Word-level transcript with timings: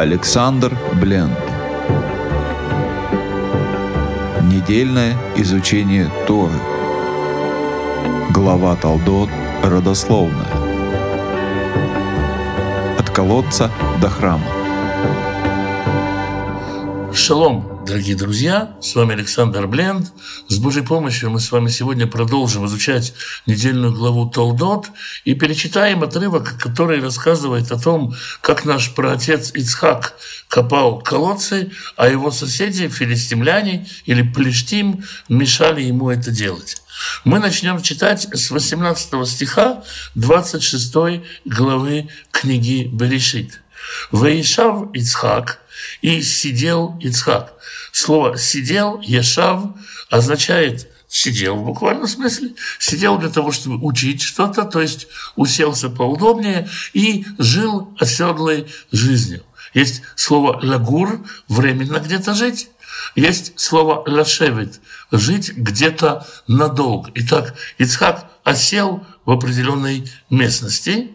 Александр 0.00 0.74
Бленд. 0.98 1.38
Недельное 4.50 5.14
изучение 5.36 6.10
Торы. 6.26 6.58
Глава 8.30 8.76
Талдот 8.76 9.28
родословная. 9.62 10.48
От 12.98 13.10
колодца 13.10 13.70
до 14.00 14.08
храма. 14.08 14.46
Шалом, 17.12 17.69
дорогие 17.90 18.14
друзья, 18.14 18.76
с 18.80 18.94
вами 18.94 19.14
Александр 19.14 19.66
Бленд. 19.66 20.12
С 20.46 20.58
Божьей 20.58 20.84
помощью 20.84 21.28
мы 21.28 21.40
с 21.40 21.50
вами 21.50 21.68
сегодня 21.70 22.06
продолжим 22.06 22.64
изучать 22.66 23.12
недельную 23.46 23.92
главу 23.92 24.30
Толдот 24.30 24.86
и 25.24 25.34
перечитаем 25.34 26.04
отрывок, 26.04 26.56
который 26.56 27.00
рассказывает 27.00 27.72
о 27.72 27.80
том, 27.80 28.14
как 28.42 28.64
наш 28.64 28.94
праотец 28.94 29.50
Ицхак 29.54 30.14
копал 30.46 31.00
колодцы, 31.00 31.72
а 31.96 32.08
его 32.08 32.30
соседи, 32.30 32.86
филистимляне 32.86 33.88
или 34.04 34.22
плештим, 34.22 35.02
мешали 35.28 35.82
ему 35.82 36.10
это 36.10 36.30
делать. 36.30 36.80
Мы 37.24 37.40
начнем 37.40 37.82
читать 37.82 38.28
с 38.32 38.52
18 38.52 39.26
стиха 39.26 39.82
26 40.14 40.94
главы 41.44 42.08
книги 42.30 42.88
Берешит. 42.92 43.60
«Ваишав 44.12 44.94
Ицхак, 44.94 45.59
и 46.02 46.22
сидел 46.22 46.98
Ицхак». 47.00 47.54
Слово 47.92 48.36
«сидел», 48.36 49.00
«ешав» 49.00 49.64
означает 50.10 50.88
сидел 51.10 51.56
в 51.56 51.64
буквальном 51.64 52.06
смысле, 52.06 52.54
сидел 52.78 53.18
для 53.18 53.28
того, 53.28 53.50
чтобы 53.50 53.84
учить 53.84 54.22
что-то, 54.22 54.64
то 54.64 54.80
есть 54.80 55.08
уселся 55.34 55.90
поудобнее 55.90 56.68
и 56.92 57.26
жил 57.36 57.92
оседлой 57.98 58.68
жизнью. 58.92 59.42
Есть 59.74 60.02
слово 60.14 60.60
«лагур»– 60.62 61.26
временно 61.48 61.98
где-то 61.98 62.34
жить, 62.34 62.70
есть 63.16 63.58
слово 63.58 64.04
«лашевит»– 64.08 64.80
жить 65.10 65.52
где-то 65.56 66.26
надолго. 66.46 67.10
Итак, 67.14 67.54
Ицхак 67.78 68.30
осел 68.44 69.04
в 69.24 69.30
определенной 69.32 70.08
местности, 70.28 71.10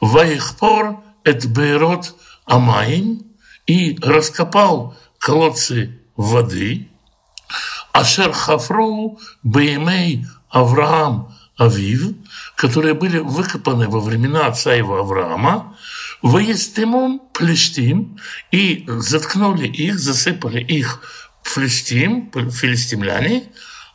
«Ваихпор 0.00 1.00
эт 1.24 1.46
бейрот 1.46 2.14
амаим» 2.44 3.33
и 3.66 3.98
раскопал 4.02 4.96
колодцы 5.18 5.98
воды, 6.16 6.88
Ашер 7.92 8.32
Хафру 8.32 9.18
Беймей 9.42 10.26
Авраам 10.50 11.34
Авив, 11.56 12.14
которые 12.56 12.94
были 12.94 13.18
выкопаны 13.18 13.88
во 13.88 14.00
времена 14.00 14.46
отца 14.46 14.74
его 14.74 14.98
Авраама, 14.98 15.76
Воестимум 16.22 17.20
Плештим, 17.32 18.18
и 18.50 18.84
заткнули 18.88 19.68
их, 19.68 19.98
засыпали 19.98 20.60
их 20.60 21.00
Флештим, 21.42 22.32
филистимляне, 22.50 23.44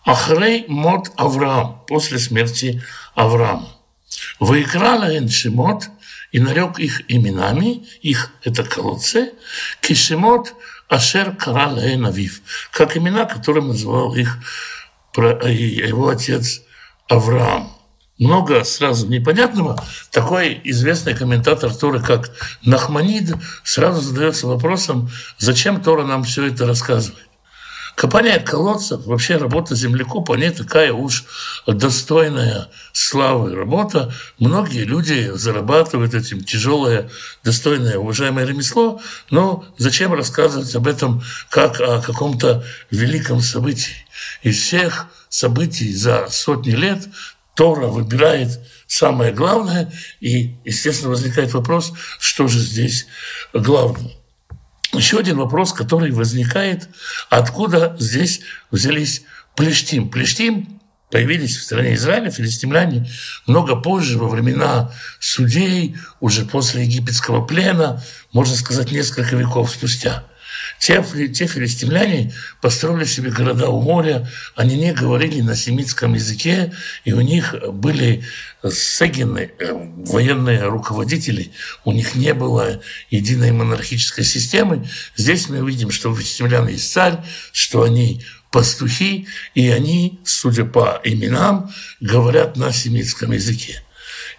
Ахрей 0.05 0.65
Мот 0.67 1.11
Авраам, 1.17 1.83
после 1.87 2.19
смерти 2.19 2.83
Авраама. 3.15 3.67
Выиграла 4.39 5.27
Шимот, 5.27 5.89
и 6.31 6.39
нарек 6.39 6.79
их 6.79 7.01
именами, 7.11 7.87
их 8.01 8.31
это 8.43 8.63
колодцы, 8.63 9.33
Кишимот 9.81 10.53
Ашер 10.87 11.35
Карал 11.35 11.77
Авив, 11.77 12.41
как 12.71 12.97
имена, 12.97 13.25
которым 13.25 13.69
называл 13.69 14.15
их 14.15 14.37
его 15.15 16.09
отец 16.09 16.61
Авраам. 17.07 17.75
Много 18.17 18.65
сразу 18.65 19.07
непонятного. 19.07 19.81
Такой 20.11 20.59
известный 20.65 21.15
комментатор 21.15 21.73
Торы, 21.73 22.01
как 22.01 22.31
Нахманид, 22.63 23.33
сразу 23.63 24.01
задается 24.01 24.45
вопросом, 24.45 25.09
зачем 25.37 25.81
Тора 25.81 26.03
нам 26.03 26.23
все 26.23 26.47
это 26.47 26.67
рассказывает. 26.67 27.28
Копание 27.99 28.39
колодцев, 28.39 29.05
вообще 29.05 29.35
работа 29.35 29.75
землекопа, 29.75 30.35
не 30.35 30.51
такая 30.51 30.93
уж 30.93 31.25
достойная 31.67 32.69
славы 32.93 33.53
работа. 33.53 34.13
Многие 34.37 34.85
люди 34.85 35.29
зарабатывают 35.33 36.13
этим 36.13 36.41
тяжелое, 36.41 37.09
достойное, 37.43 37.97
уважаемое 37.97 38.45
ремесло, 38.45 39.01
но 39.31 39.65
зачем 39.77 40.13
рассказывать 40.13 40.73
об 40.77 40.87
этом 40.87 41.21
как 41.49 41.81
о 41.81 42.01
каком-то 42.01 42.63
великом 42.89 43.41
событии? 43.41 44.07
Из 44.43 44.57
всех 44.57 45.07
событий 45.27 45.93
за 45.93 46.27
сотни 46.29 46.71
лет 46.71 47.05
Тора 47.53 47.87
выбирает 47.87 48.61
самое 48.87 49.33
главное, 49.33 49.91
и, 50.21 50.55
естественно, 50.63 51.09
возникает 51.09 51.53
вопрос, 51.53 51.91
что 52.17 52.47
же 52.47 52.59
здесь 52.59 53.07
главное. 53.51 54.18
Еще 54.93 55.19
один 55.19 55.37
вопрос, 55.37 55.71
который 55.73 56.11
возникает, 56.11 56.89
откуда 57.29 57.95
здесь 57.99 58.41
взялись 58.71 59.23
Плештим. 59.55 60.09
Плештим 60.09 60.79
появились 61.11 61.57
в 61.57 61.63
стране 61.63 61.95
Израиля, 61.95 62.31
филистимляне, 62.31 63.09
много 63.45 63.75
позже, 63.75 64.17
во 64.17 64.27
времена 64.27 64.91
судей, 65.19 65.95
уже 66.19 66.45
после 66.45 66.83
египетского 66.83 67.45
плена, 67.45 68.03
можно 68.31 68.55
сказать, 68.55 68.91
несколько 68.91 69.35
веков 69.35 69.71
спустя. 69.71 70.25
Те, 70.77 71.03
те 71.33 71.47
филистимляне 71.47 72.33
построили 72.61 73.05
себе 73.05 73.31
города 73.31 73.69
у 73.69 73.81
моря, 73.81 74.29
они 74.55 74.77
не 74.77 74.93
говорили 74.93 75.41
на 75.41 75.55
семитском 75.55 76.13
языке, 76.13 76.73
и 77.05 77.13
у 77.13 77.21
них 77.21 77.55
были 77.73 78.23
сегины, 78.63 79.51
э, 79.57 79.73
военные 79.97 80.63
руководители, 80.63 81.51
у 81.85 81.91
них 81.91 82.15
не 82.15 82.33
было 82.33 82.81
единой 83.09 83.51
монархической 83.51 84.23
системы. 84.23 84.87
Здесь 85.15 85.49
мы 85.49 85.65
видим, 85.65 85.91
что 85.91 86.11
у 86.11 86.15
филистимлян 86.15 86.67
есть 86.67 86.91
царь, 86.91 87.17
что 87.51 87.83
они 87.83 88.21
пастухи, 88.51 89.27
и 89.53 89.69
они, 89.69 90.19
судя 90.25 90.65
по 90.65 90.99
именам, 91.03 91.71
говорят 91.99 92.57
на 92.57 92.71
семитском 92.71 93.31
языке. 93.31 93.83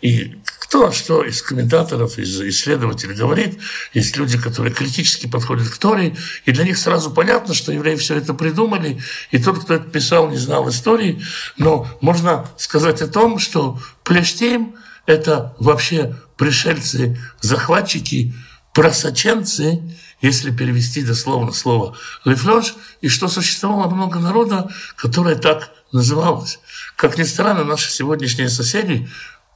И 0.02 0.36
кто 0.70 0.92
что 0.92 1.24
из 1.24 1.42
комментаторов, 1.42 2.16
из 2.16 2.40
исследователей 2.42 3.16
говорит, 3.16 3.58
есть 3.92 4.16
люди, 4.16 4.38
которые 4.38 4.72
критически 4.72 5.26
подходят 5.26 5.68
к 5.68 5.76
Торе, 5.78 6.16
и 6.46 6.52
для 6.52 6.62
них 6.62 6.78
сразу 6.78 7.10
понятно, 7.10 7.54
что 7.54 7.72
евреи 7.72 7.96
все 7.96 8.14
это 8.14 8.34
придумали, 8.34 9.02
и 9.32 9.42
тот, 9.42 9.64
кто 9.64 9.74
это 9.74 9.90
писал, 9.90 10.30
не 10.30 10.36
знал 10.36 10.68
истории, 10.68 11.24
но 11.58 11.88
можно 12.00 12.48
сказать 12.56 13.02
о 13.02 13.08
том, 13.08 13.40
что 13.40 13.80
Плештим– 14.04 14.76
это 15.06 15.56
вообще 15.58 16.14
пришельцы, 16.36 17.18
захватчики, 17.40 18.32
просоченцы, 18.72 19.80
если 20.22 20.52
перевести 20.52 21.02
дословно 21.02 21.50
слово 21.50 21.96
«лефлёж», 22.24 22.74
и 23.00 23.08
что 23.08 23.26
существовало 23.26 23.92
много 23.92 24.20
народа, 24.20 24.70
которое 24.94 25.34
так 25.34 25.72
называлось. 25.90 26.60
Как 26.94 27.18
ни 27.18 27.24
странно, 27.24 27.64
наши 27.64 27.90
сегодняшние 27.90 28.48
соседи 28.48 29.08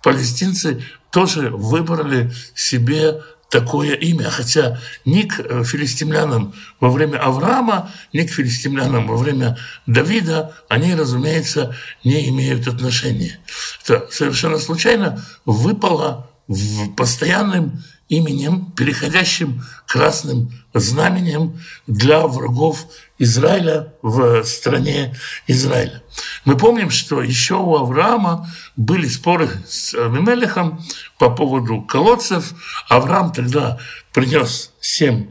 палестинцы 0.05 0.85
тоже 1.15 1.51
выбрали 1.51 2.33
себе 2.57 3.23
такое 3.49 3.95
имя. 3.95 4.31
Хотя 4.31 4.81
ни 5.05 5.23
к 5.23 5.39
э, 5.39 5.63
филистимлянам 5.63 6.53
во 6.81 6.91
время 6.91 7.19
Авраама, 7.19 7.93
ни 8.13 8.23
к 8.25 8.31
филистимлянам 8.31 9.07
во 9.07 9.17
время 9.17 9.57
Давида 9.87 10.53
они, 10.69 10.93
разумеется, 10.93 11.77
не 12.03 12.29
имеют 12.31 12.67
отношения. 12.67 13.39
Это 13.85 14.09
совершенно 14.11 14.59
случайно 14.59 15.25
выпало 15.45 16.29
в 16.49 16.93
постоянным 16.97 17.85
именем, 18.09 18.73
переходящим 18.73 19.65
красным 19.87 20.53
знаменем 20.73 21.61
для 21.87 22.27
врагов 22.27 22.87
Израиля 23.19 23.95
в 24.03 24.45
стране 24.45 25.17
Израиля. 25.47 26.03
Мы 26.45 26.57
помним, 26.57 26.91
что 26.91 27.23
еще 27.23 27.55
у 27.55 27.77
Авраама 27.77 28.51
были 28.77 29.09
споры 29.09 29.51
с 29.69 29.95
Мемелехом 29.95 30.85
по 31.19 31.31
поводу 31.31 31.81
колодцев. 31.83 32.55
Авраам 32.89 33.33
тогда 33.33 33.79
принес 34.13 34.73
семь 34.81 35.29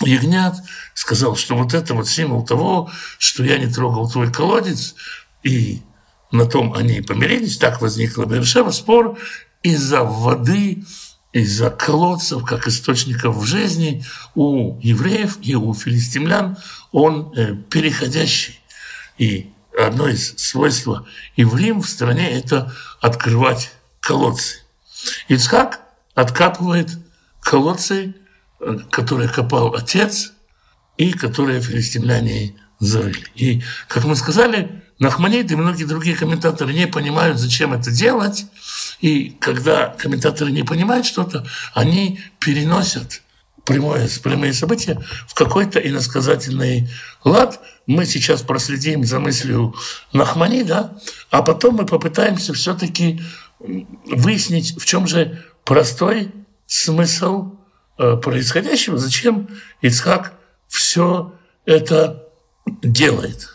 ягнят, 0.00 0.56
сказал, 0.94 1.36
что 1.36 1.56
вот 1.56 1.74
это 1.74 1.94
вот 1.94 2.08
символ 2.08 2.44
того, 2.44 2.90
что 3.18 3.44
я 3.44 3.58
не 3.58 3.72
трогал 3.72 4.10
твой 4.10 4.32
колодец, 4.32 4.94
и 5.42 5.82
на 6.30 6.46
том 6.46 6.74
они 6.74 7.00
помирились, 7.00 7.58
так 7.58 7.80
возникла 7.80 8.24
Бершева, 8.24 8.70
спор 8.70 9.18
из-за 9.62 10.02
воды, 10.02 10.84
из-за 11.34 11.68
колодцев, 11.68 12.44
как 12.44 12.68
источников 12.68 13.44
жизни 13.44 14.04
у 14.36 14.78
евреев 14.80 15.38
и 15.42 15.56
у 15.56 15.74
филистимлян, 15.74 16.56
он 16.92 17.32
э, 17.36 17.56
переходящий. 17.68 18.60
И 19.18 19.50
одно 19.76 20.08
из 20.08 20.36
свойств 20.36 20.88
евреям 21.36 21.82
в 21.82 21.88
стране– 21.88 22.30
это 22.38 22.72
открывать 23.00 23.72
колодцы. 23.98 24.58
Ицхак 25.26 25.80
откапывает 26.14 26.90
колодцы, 27.40 28.14
э, 28.60 28.78
которые 28.92 29.28
копал 29.28 29.74
отец 29.74 30.32
и 30.96 31.12
которые 31.12 31.60
филистимляне 31.60 32.54
зарыли. 32.78 33.26
И, 33.34 33.60
как 33.88 34.04
мы 34.04 34.14
сказали, 34.14 34.84
Нахманит 35.00 35.50
и 35.50 35.56
многие 35.56 35.84
другие 35.84 36.16
комментаторы 36.16 36.72
не 36.72 36.86
понимают, 36.86 37.38
зачем 37.38 37.72
это 37.72 37.90
делать. 37.90 38.46
И 39.00 39.30
когда 39.40 39.88
комментаторы 39.88 40.50
не 40.50 40.62
понимают 40.62 41.06
что-то, 41.06 41.46
они 41.74 42.20
переносят 42.38 43.22
прямое, 43.64 44.08
прямые 44.22 44.52
события 44.52 45.02
в 45.26 45.34
какой-то 45.34 45.78
иносказательный 45.78 46.88
лад. 47.24 47.60
Мы 47.86 48.06
сейчас 48.06 48.42
проследим 48.42 49.04
за 49.04 49.20
мыслью 49.20 49.74
Нахманида, 50.12 50.98
а 51.30 51.42
потом 51.42 51.76
мы 51.76 51.86
попытаемся 51.86 52.54
все-таки 52.54 53.20
выяснить, 53.58 54.80
в 54.80 54.84
чем 54.84 55.06
же 55.06 55.44
простой 55.64 56.32
смысл 56.66 57.56
э, 57.98 58.16
происходящего, 58.16 58.98
зачем 58.98 59.48
Ицхак 59.80 60.34
все 60.68 61.34
это 61.66 62.24
делает. 62.82 63.48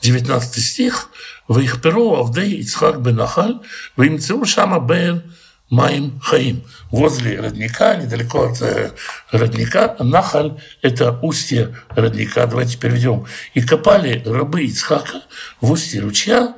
19 0.00 0.64
стих. 0.64 1.08
«Ваихперу 1.48 2.14
авдей 2.14 2.60
Ицхак 2.60 3.02
бен 3.02 3.20
Ахаль, 3.20 3.58
ваимцеу 3.96 4.44
шама 4.44 4.80
бен 4.80 5.22
Маим 5.70 6.18
Хаим. 6.20 6.64
Возле 6.90 7.40
родника, 7.40 7.96
недалеко 7.96 8.44
от 8.46 8.94
родника, 9.30 9.96
Нахаль– 9.98 10.58
это 10.82 11.18
устье 11.20 11.76
родника. 11.90 12.46
Давайте 12.46 12.78
переведем. 12.78 13.26
И 13.52 13.60
копали 13.60 14.22
рабы 14.24 14.64
Ицхака 14.64 15.22
в 15.60 15.70
устье 15.70 16.00
ручья 16.00 16.54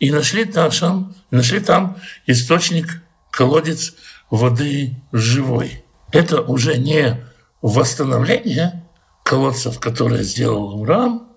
и 0.00 0.10
нашли 0.10 0.46
там, 0.46 1.14
нашли 1.30 1.60
там 1.60 1.98
источник, 2.26 3.02
колодец 3.30 3.94
воды 4.30 4.96
живой. 5.12 5.84
Это 6.10 6.40
уже 6.40 6.78
не 6.78 7.22
восстановление 7.60 8.84
колодцев, 9.24 9.78
которые 9.78 10.22
сделал 10.22 10.80
Авраам, 10.80 11.28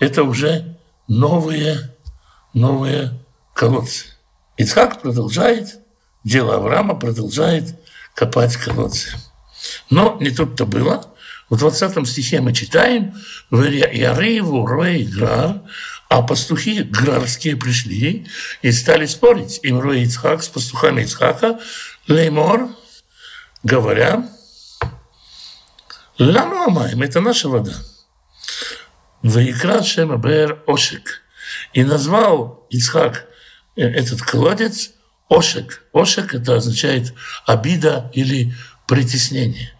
это 0.00 0.22
уже 0.22 0.78
новые, 1.06 1.91
новые 2.54 3.18
колодцы. 3.54 4.06
Ицхак 4.56 5.00
продолжает– 5.00 5.78
дело 6.24 6.56
Авраама 6.56 6.94
продолжает 6.94 7.74
копать 8.14 8.56
колодцы. 8.56 9.16
Но 9.90 10.16
не 10.20 10.30
тут-то 10.30 10.66
было. 10.66 11.06
В 11.50 11.56
20 11.56 12.08
стихе 12.08 12.40
мы 12.40 12.52
читаем 12.54 13.14
«Ярыву 13.50 14.66
рой 14.66 15.04
грар», 15.04 15.60
а 16.08 16.22
пастухи 16.22 16.82
грарские 16.82 17.56
пришли 17.56 18.26
и 18.62 18.72
стали 18.72 19.06
спорить. 19.06 19.60
Им 19.62 19.80
рой 19.80 20.02
Ицхак 20.02 20.42
с 20.42 20.48
пастухами 20.48 21.02
Ицхака, 21.02 21.58
леймор, 22.06 22.68
говоря, 23.62 24.28
«Лану 26.18 26.62
амаем»– 26.62 27.02
это 27.02 27.20
наша 27.20 27.48
вода. 27.48 27.74
«Ваикрат 29.22 29.86
шема 29.86 30.16
бэр 30.16 30.62
ошек». 30.66 31.21
И 31.72 31.84
назвал 31.84 32.66
Ицхак 32.70 33.26
э, 33.76 33.82
этот 33.82 34.22
колодец– 34.22 34.90
Ошек. 35.32 35.82
Ошек– 35.94 36.34
это 36.34 36.56
означает 36.56 37.14
обида 37.46 38.10
или 38.12 38.54
притеснение. 38.86 39.72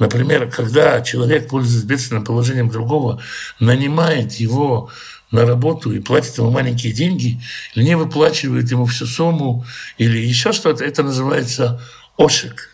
Например, 0.00 0.50
когда 0.50 1.00
человек, 1.00 1.48
пользуясь 1.48 1.84
бедственным 1.84 2.24
положением 2.24 2.70
другого, 2.70 3.22
нанимает 3.60 4.32
его 4.34 4.90
на 5.30 5.46
работу 5.46 5.92
и 5.92 6.00
платит 6.00 6.36
ему 6.38 6.50
маленькие 6.50 6.92
деньги, 6.92 7.40
или 7.74 7.84
не 7.84 7.96
выплачивает 7.96 8.70
ему 8.70 8.86
всю 8.86 9.06
сумму, 9.06 9.64
или 9.96 10.18
еще 10.18 10.52
что-то, 10.52 10.84
это 10.84 11.04
называется 11.04 11.80
ошек. 12.16 12.70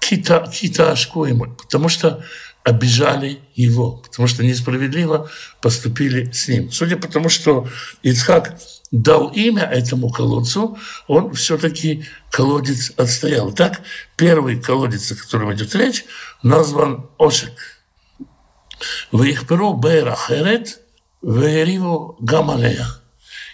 Кита, 0.00 0.46
кита 0.52 0.92
ашку 0.92 1.24
ему, 1.24 1.46
потому 1.46 1.88
что 1.88 2.22
обижали 2.64 3.40
его, 3.54 3.92
потому 3.98 4.26
что 4.26 4.42
несправедливо 4.42 5.30
поступили 5.60 6.30
с 6.32 6.48
ним. 6.48 6.72
Судя 6.72 6.96
по 6.96 7.06
тому, 7.06 7.28
что 7.28 7.68
Ицхак 8.02 8.58
дал 8.90 9.28
имя 9.28 9.64
этому 9.64 10.10
колодцу, 10.10 10.78
он 11.06 11.34
все-таки 11.34 12.06
колодец 12.30 12.92
отстоял. 12.96 13.52
Так, 13.52 13.82
первый 14.16 14.60
колодец, 14.60 15.12
о 15.12 15.16
котором 15.16 15.52
идет 15.52 15.74
речь, 15.74 16.04
назван 16.42 17.06
Ошек. 17.18 17.52
Ваихперу 19.12 19.74
Бейрахерет, 19.74 20.80
Вейриву 21.22 22.16
Гамалея. 22.20 22.86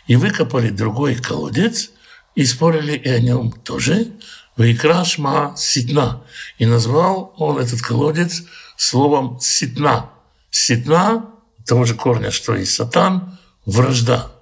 И 0.06 0.16
выкопали 0.16 0.70
другой 0.70 1.16
колодец, 1.16 1.90
и 2.34 2.44
спорили 2.44 2.96
и 2.96 3.08
о 3.08 3.18
нем 3.18 3.52
тоже. 3.52 4.08
Вайкрашма 4.56 5.54
Ситна. 5.56 6.22
И 6.58 6.66
назвал 6.66 7.32
он 7.38 7.58
этот 7.58 7.80
колодец 7.80 8.42
словом 8.80 9.38
Ситна. 9.40 10.10
Ситна, 10.50 11.26
того 11.66 11.84
же 11.84 11.94
корня, 11.94 12.30
что 12.30 12.56
и 12.56 12.64
Сатан, 12.64 13.38
вражда 13.66 14.32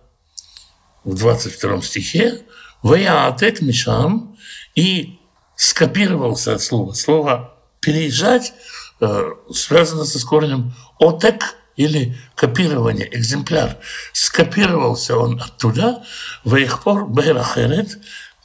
в 1.03 1.15
22 1.15 1.83
стихе, 1.83 2.43
«Ваяатек 2.83 3.61
мишам» 3.61 4.39
и 4.77 5.19
скопировался 5.57 6.55
от 6.55 6.63
слова. 6.63 6.93
Слово 6.93 7.53
«переезжать» 7.81 8.53
э, 9.01 9.25
связано 9.53 10.05
со 10.05 10.25
корнем 10.25 10.73
«отек» 11.01 11.57
или 11.75 12.17
копирование, 12.37 13.09
экземпляр. 13.13 13.77
Скопировался 14.13 15.19
он 15.19 15.43
оттуда, 15.43 16.05
«Ваихпор 16.45 17.09
бейрахерет», 17.09 17.99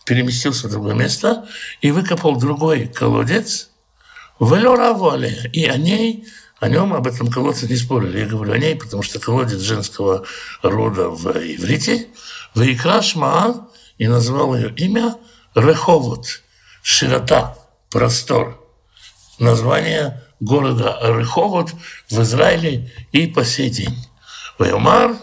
переместился 0.06 0.68
в 0.68 0.72
другое 0.72 0.96
место 0.96 1.48
и 1.82 1.92
выкопал 1.92 2.38
другой 2.38 2.88
колодец, 2.88 3.70
«Велора 4.46 4.94
вуале», 4.94 5.50
и 5.54 5.66
о 5.66 5.78
ней 5.78 6.28
о 6.60 6.70
нем, 6.70 6.94
об 6.94 7.08
этом 7.08 7.30
колодце 7.30 7.68
не 7.68 7.76
спорили. 7.76 8.20
Я 8.20 8.26
говорю 8.26 8.54
о 8.54 8.58
ней, 8.58 8.76
потому 8.76 9.04
что 9.04 9.20
колодец 9.20 9.60
женского 9.60 10.26
рода 10.62 11.10
в 11.10 11.28
иврите– 11.32 12.08
Вайкрашма 12.56 13.68
и 13.98 14.08
назвал 14.08 14.56
ее 14.56 14.74
имя 14.76 15.16
Реховод, 15.56 16.42
широта, 16.82 17.58
простор. 17.90 18.60
Название 19.40 20.24
города 20.40 21.00
Реховод 21.02 21.72
в 22.10 22.22
Израиле 22.22 22.92
и 23.12 23.28
по 23.28 23.44
сей 23.44 23.70
день. 23.70 23.98
Вайомар 24.60 25.16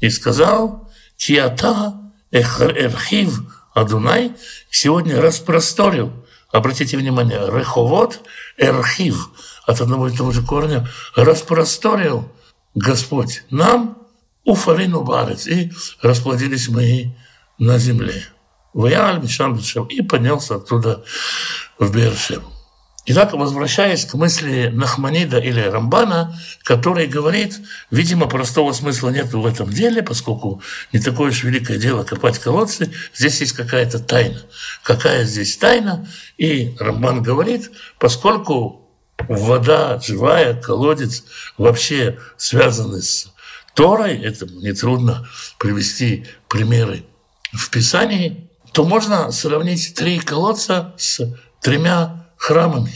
и 0.00 0.08
сказал, 0.08 0.90
Киата 1.16 1.94
Эрхив 2.30 3.42
Адунай 3.74 4.32
сегодня 4.70 5.20
распросторил, 5.20 6.12
обратите 6.54 6.96
внимание, 6.96 7.40
Реховод 7.50 8.20
Эрхив 8.56 9.30
от 9.66 9.80
одного 9.80 10.08
и 10.08 10.16
того 10.16 10.30
же 10.30 10.42
корня, 10.42 10.88
распросторил 11.16 12.30
Господь 12.74 13.42
нам 13.50 13.98
Уфарину 14.44 15.02
барец, 15.02 15.48
и 15.48 15.72
расплодились 16.00 16.68
мы 16.68 17.16
на 17.58 17.78
земле. 17.78 18.24
Мишам 19.20 19.56
и 19.86 20.02
поднялся 20.02 20.56
оттуда 20.56 21.02
в 21.78 21.92
Бершеву. 21.92 22.53
Итак, 23.06 23.34
возвращаясь 23.34 24.06
к 24.06 24.14
мысли 24.14 24.70
Нахманида 24.72 25.38
или 25.38 25.60
Рамбана, 25.60 26.40
который 26.62 27.06
говорит, 27.06 27.60
видимо, 27.90 28.26
простого 28.26 28.72
смысла 28.72 29.10
нет 29.10 29.30
в 29.34 29.44
этом 29.44 29.68
деле, 29.68 30.02
поскольку 30.02 30.62
не 30.90 31.00
такое 31.00 31.30
уж 31.30 31.42
великое 31.42 31.76
дело 31.76 32.04
копать 32.04 32.38
колодцы, 32.38 32.90
здесь 33.12 33.40
есть 33.42 33.52
какая-то 33.52 33.98
тайна. 33.98 34.40
Какая 34.82 35.24
здесь 35.24 35.58
тайна? 35.58 36.08
И 36.38 36.74
Рамбан 36.80 37.22
говорит, 37.22 37.70
поскольку 37.98 38.88
вода 39.28 40.00
живая, 40.00 40.54
колодец 40.54 41.24
вообще 41.58 42.18
связаны 42.38 43.02
с 43.02 43.30
Торой, 43.74 44.16
этому 44.16 44.60
нетрудно 44.60 45.28
привести 45.58 46.26
примеры 46.48 47.04
в 47.52 47.68
Писании, 47.68 48.48
то 48.72 48.84
можно 48.84 49.30
сравнить 49.30 49.94
три 49.94 50.20
колодца 50.20 50.94
с 50.96 51.20
тремя 51.60 52.23
храмами. 52.44 52.92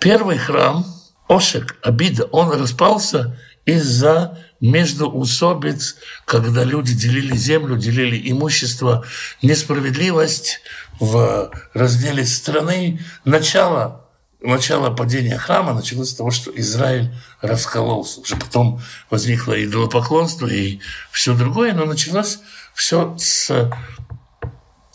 Первый 0.00 0.36
храм, 0.36 0.84
Ошек, 1.28 1.76
обида, 1.80 2.24
он 2.24 2.50
распался 2.50 3.38
из-за 3.64 4.36
междуусобиц, 4.60 5.96
когда 6.24 6.64
люди 6.64 6.92
делили 6.92 7.36
землю, 7.36 7.76
делили 7.76 8.30
имущество, 8.32 9.04
несправедливость 9.42 10.60
в 10.98 11.52
разделе 11.72 12.26
страны, 12.26 13.00
начало 13.24 14.00
начало 14.40 14.90
падения 14.90 15.38
храма 15.38 15.72
началось 15.72 16.10
с 16.10 16.14
того, 16.16 16.32
что 16.32 16.50
Израиль 16.54 17.14
раскололся. 17.40 18.20
Уже 18.20 18.36
потом 18.36 18.82
возникло 19.08 19.54
идолопоклонство 19.54 20.48
и 20.48 20.80
все 21.12 21.34
другое, 21.34 21.74
но 21.74 21.84
началось 21.86 22.40
все 22.74 23.16
с 23.18 23.70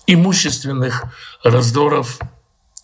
имущественных 0.06 1.06
раздоров 1.44 2.20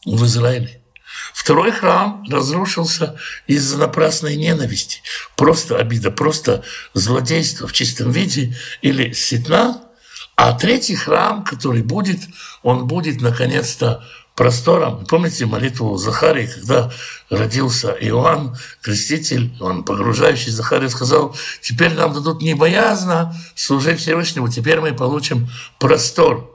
в 0.05 0.25
Израиле. 0.25 0.84
Второй 1.33 1.71
храм 1.71 2.23
разрушился 2.29 3.15
из-за 3.47 3.77
напрасной 3.77 4.35
ненависти. 4.35 5.01
Просто 5.35 5.77
обида, 5.77 6.11
просто 6.11 6.63
злодейство 6.93 7.67
в 7.67 7.73
чистом 7.73 8.11
виде 8.11 8.55
или 8.81 9.13
ситна. 9.13 9.81
А 10.35 10.53
третий 10.53 10.95
храм, 10.95 11.43
который 11.43 11.81
будет, 11.81 12.19
он 12.61 12.87
будет 12.87 13.21
наконец-то 13.21 14.03
простором. 14.35 15.05
Помните 15.05 15.45
молитву 15.45 15.95
Захарии, 15.97 16.47
когда 16.47 16.91
родился 17.29 17.91
Иоанн, 17.91 18.57
креститель, 18.81 19.55
он 19.61 19.83
погружающий 19.83 20.51
Захарию 20.51 20.89
сказал, 20.89 21.35
теперь 21.61 21.93
нам 21.93 22.13
дадут 22.13 22.41
не 22.41 22.53
боязно 22.53 23.35
служить 23.55 23.99
Всевышнему, 23.99 24.49
теперь 24.49 24.81
мы 24.81 24.93
получим 24.93 25.49
простор. 25.79 26.54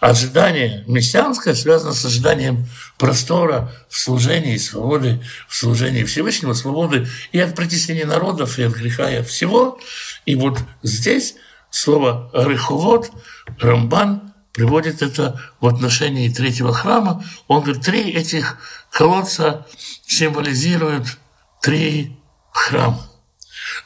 Ожидание 0.00 0.84
мессианское 0.86 1.54
связано 1.54 1.92
с 1.92 2.04
ожиданием 2.04 2.66
простора 2.98 3.72
в 3.88 3.98
служении 3.98 4.56
свободы, 4.56 5.22
в 5.48 5.56
служении 5.56 6.04
Всевышнего, 6.04 6.54
свободы 6.54 7.06
и 7.32 7.40
от 7.40 7.54
притеснения 7.54 8.06
народов, 8.06 8.58
и 8.58 8.62
от 8.62 8.72
греха, 8.72 9.10
и 9.10 9.16
от 9.16 9.28
всего. 9.28 9.78
И 10.24 10.34
вот 10.34 10.58
здесь 10.82 11.34
слово 11.70 12.30
«рыховод» 12.32 13.10
Рамбан 13.58 14.34
приводит 14.52 15.02
это 15.02 15.40
в 15.60 15.66
отношении 15.66 16.32
третьего 16.32 16.72
храма. 16.72 17.22
Он 17.46 17.62
говорит, 17.62 17.82
три 17.82 18.10
этих 18.10 18.56
колодца 18.90 19.66
символизируют 20.06 21.18
три 21.60 22.16
храма. 22.52 23.06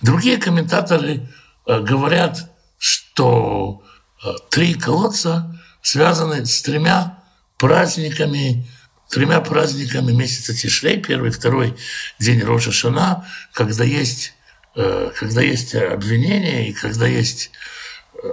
Другие 0.00 0.36
комментаторы 0.36 1.28
э, 1.66 1.80
говорят, 1.80 2.50
что 2.78 3.82
э, 4.24 4.28
три 4.50 4.74
колодца 4.74 5.59
связаны 5.82 6.46
с 6.46 6.62
тремя 6.62 7.18
праздниками, 7.58 8.66
тремя 9.08 9.40
праздниками 9.40 10.12
месяца 10.12 10.54
Тишрей, 10.54 10.98
первый, 10.98 11.30
второй 11.30 11.76
день 12.18 12.42
Роша 12.42 12.72
Шана, 12.72 13.26
когда 13.52 13.84
есть, 13.84 14.34
э, 14.76 15.10
когда 15.18 15.42
есть 15.42 15.74
обвинение 15.74 16.68
и 16.68 16.72
когда 16.72 17.06
есть 17.06 17.50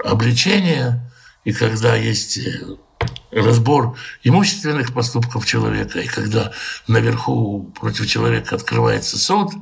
обличение, 0.03 1.01
и 1.43 1.53
когда 1.53 1.95
есть 1.95 2.39
разбор 3.31 3.97
имущественных 4.23 4.93
поступков 4.93 5.45
человека, 5.45 5.99
и 5.99 6.07
когда 6.07 6.51
наверху 6.87 7.73
против 7.79 8.07
человека 8.07 8.55
открывается 8.55 9.17
суд, 9.17 9.53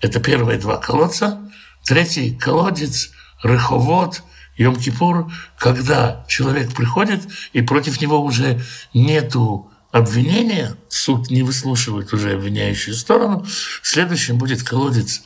это 0.00 0.20
первые 0.20 0.58
два 0.58 0.78
колодца. 0.78 1.40
Третий 1.84 2.34
колодец, 2.34 3.10
рыховод, 3.42 4.22
Йом-Кипур, 4.58 5.30
когда 5.58 6.24
человек 6.28 6.74
приходит, 6.74 7.22
и 7.52 7.62
против 7.62 8.00
него 8.00 8.22
уже 8.22 8.62
нету 8.92 9.70
обвинения, 9.90 10.76
суд 10.88 11.30
не 11.30 11.42
выслушивает 11.42 12.12
уже 12.12 12.32
обвиняющую 12.32 12.94
сторону, 12.94 13.46
следующим 13.82 14.38
будет 14.38 14.62
колодец 14.62 15.22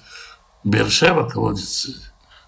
Бершева, 0.65 1.29
колодец 1.29 1.89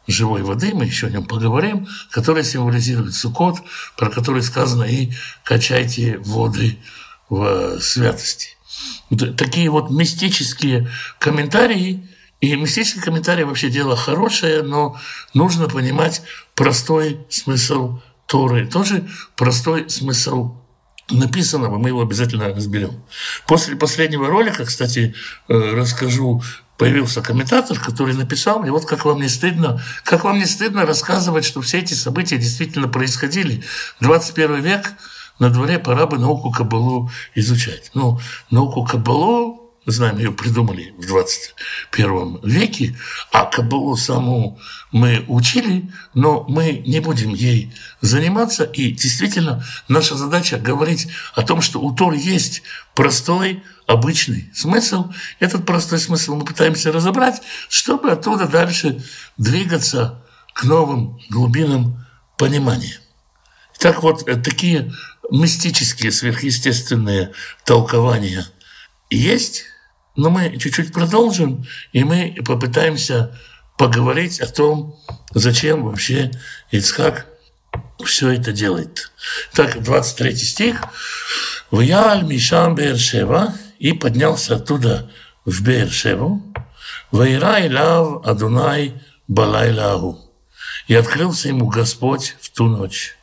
живой 0.07 0.43
воды, 0.43 0.73
мы 0.75 0.85
еще 0.85 1.07
о 1.07 1.11
нем 1.11 1.25
поговорим, 1.25 1.87
который 2.11 2.45
символизирует 2.45 3.15
Сукот, 3.15 3.61
про 3.97 4.11
который 4.11 4.43
сказано 4.43 4.85
и 4.85 5.13
качайте 5.45 6.19
воды 6.19 6.79
в 7.29 7.81
святости. 7.81 8.57
Такие 9.37 9.71
вот 9.71 9.91
мистические 9.91 10.91
комментарии, 11.19 12.09
и 12.41 12.57
мистические 12.57 13.03
комментарии 13.03 13.45
вообще 13.45 13.69
дело 13.69 13.97
хорошее, 13.97 14.63
но 14.63 14.99
нужно 15.35 15.69
понимать 15.69 16.23
простой 16.55 17.21
смысл 17.29 18.01
Торы, 18.27 18.67
тоже 18.67 19.09
простой 19.37 19.91
смысл 19.91 20.55
написанного, 21.11 21.79
мы 21.79 21.89
его 21.89 22.01
обязательно 22.01 22.49
разберем. 22.49 23.03
После 23.47 23.77
последнего 23.77 24.29
ролика, 24.29 24.65
кстати, 24.65 25.15
э, 25.49 25.55
расскажу 25.75 26.43
появился 26.77 27.21
комментатор, 27.21 27.79
который 27.79 28.15
написал 28.15 28.61
мне, 28.61 28.71
вот 28.71 28.87
как 28.87 29.05
вам 29.05 29.21
не 29.21 29.29
стыдно, 29.29 29.83
как 30.05 30.25
вам 30.25 30.39
не 30.39 30.47
стыдно 30.47 30.87
рассказывать, 30.87 31.45
что 31.45 31.61
все 31.61 31.79
эти 31.79 31.93
события 31.93 32.39
действительно 32.39 32.89
происходили. 32.89 33.63
21 34.01 34.63
век, 34.63 34.93
на 35.39 35.51
дворе 35.51 35.79
пора 35.79 36.07
бы 36.07 36.17
науку 36.19 36.51
Кабалу 36.51 37.11
изучать. 37.35 37.91
Ну, 37.95 38.19
науку 38.51 38.85
Кабалу 38.85 39.60
знаем, 39.87 40.19
ее 40.19 40.33
придумали 40.33 40.95
в 40.99 41.07
21 41.07 42.41
веке, 42.43 42.97
а 43.33 43.45
Кабалу 43.47 43.97
саму 43.97 44.59
мы 44.93 45.25
учили, 45.29 45.91
но 46.15 46.45
мы 46.49 46.83
не 46.87 47.01
будем 47.01 47.31
ей 47.35 47.73
заниматься. 48.01 48.65
И 48.65 48.93
действительно, 48.93 49.65
наша 49.89 50.17
задача 50.17 50.59
говорить 50.59 51.09
о 51.35 51.43
том, 51.43 51.63
что 51.63 51.81
у 51.81 51.95
Тор 51.95 52.13
есть 52.15 52.63
простой, 52.95 53.63
обычный 53.87 54.51
смысл. 54.55 55.11
Этот 55.41 55.67
простой 55.67 55.99
смысл 55.99 56.37
мы 56.37 56.45
пытаемся 56.45 56.93
разобрать, 56.93 57.43
чтобы 57.69 58.11
оттуда 58.11 58.47
дальше 58.47 59.03
двигаться 59.37 60.23
к 60.55 60.65
новым 60.65 61.19
глубинам 61.29 62.07
понимания. 62.39 63.01
Так 63.79 64.03
вот, 64.03 64.29
э, 64.29 64.37
такие 64.37 64.93
мистические, 65.31 66.13
сверхъестественные 66.13 67.33
толкования 67.65 68.47
есть, 69.11 69.65
но 70.17 70.31
мы 70.31 70.59
чуть-чуть 70.59 70.93
продолжим, 70.93 71.67
и 71.93 72.05
мы 72.05 72.37
попытаемся 72.45 73.39
поговорить 73.79 74.41
о 74.41 74.47
том, 74.47 74.99
зачем 75.33 75.85
вообще 75.85 76.31
Ицхак 76.71 77.27
все 78.05 78.31
это 78.31 78.53
делает. 78.53 79.11
Так, 79.53 79.83
23 79.83 80.37
стих. 80.37 80.83
«Ваяль 81.71 82.25
Мишам 82.25 82.75
Бершева» 82.75 83.55
и 83.79 83.93
поднялся 83.93 84.57
оттуда 84.57 85.11
в 85.45 85.63
Бершеву, 85.63 86.43
«Ваира 87.11 87.67
Илав 87.67 88.27
Адунай 88.27 89.01
Балайлаху» 89.29 90.19
и 90.89 90.95
открылся 90.95 91.49
ему 91.49 91.69
Господь 91.69 92.37
в 92.41 92.51
ту 92.51 92.67
ночь. 92.67 93.17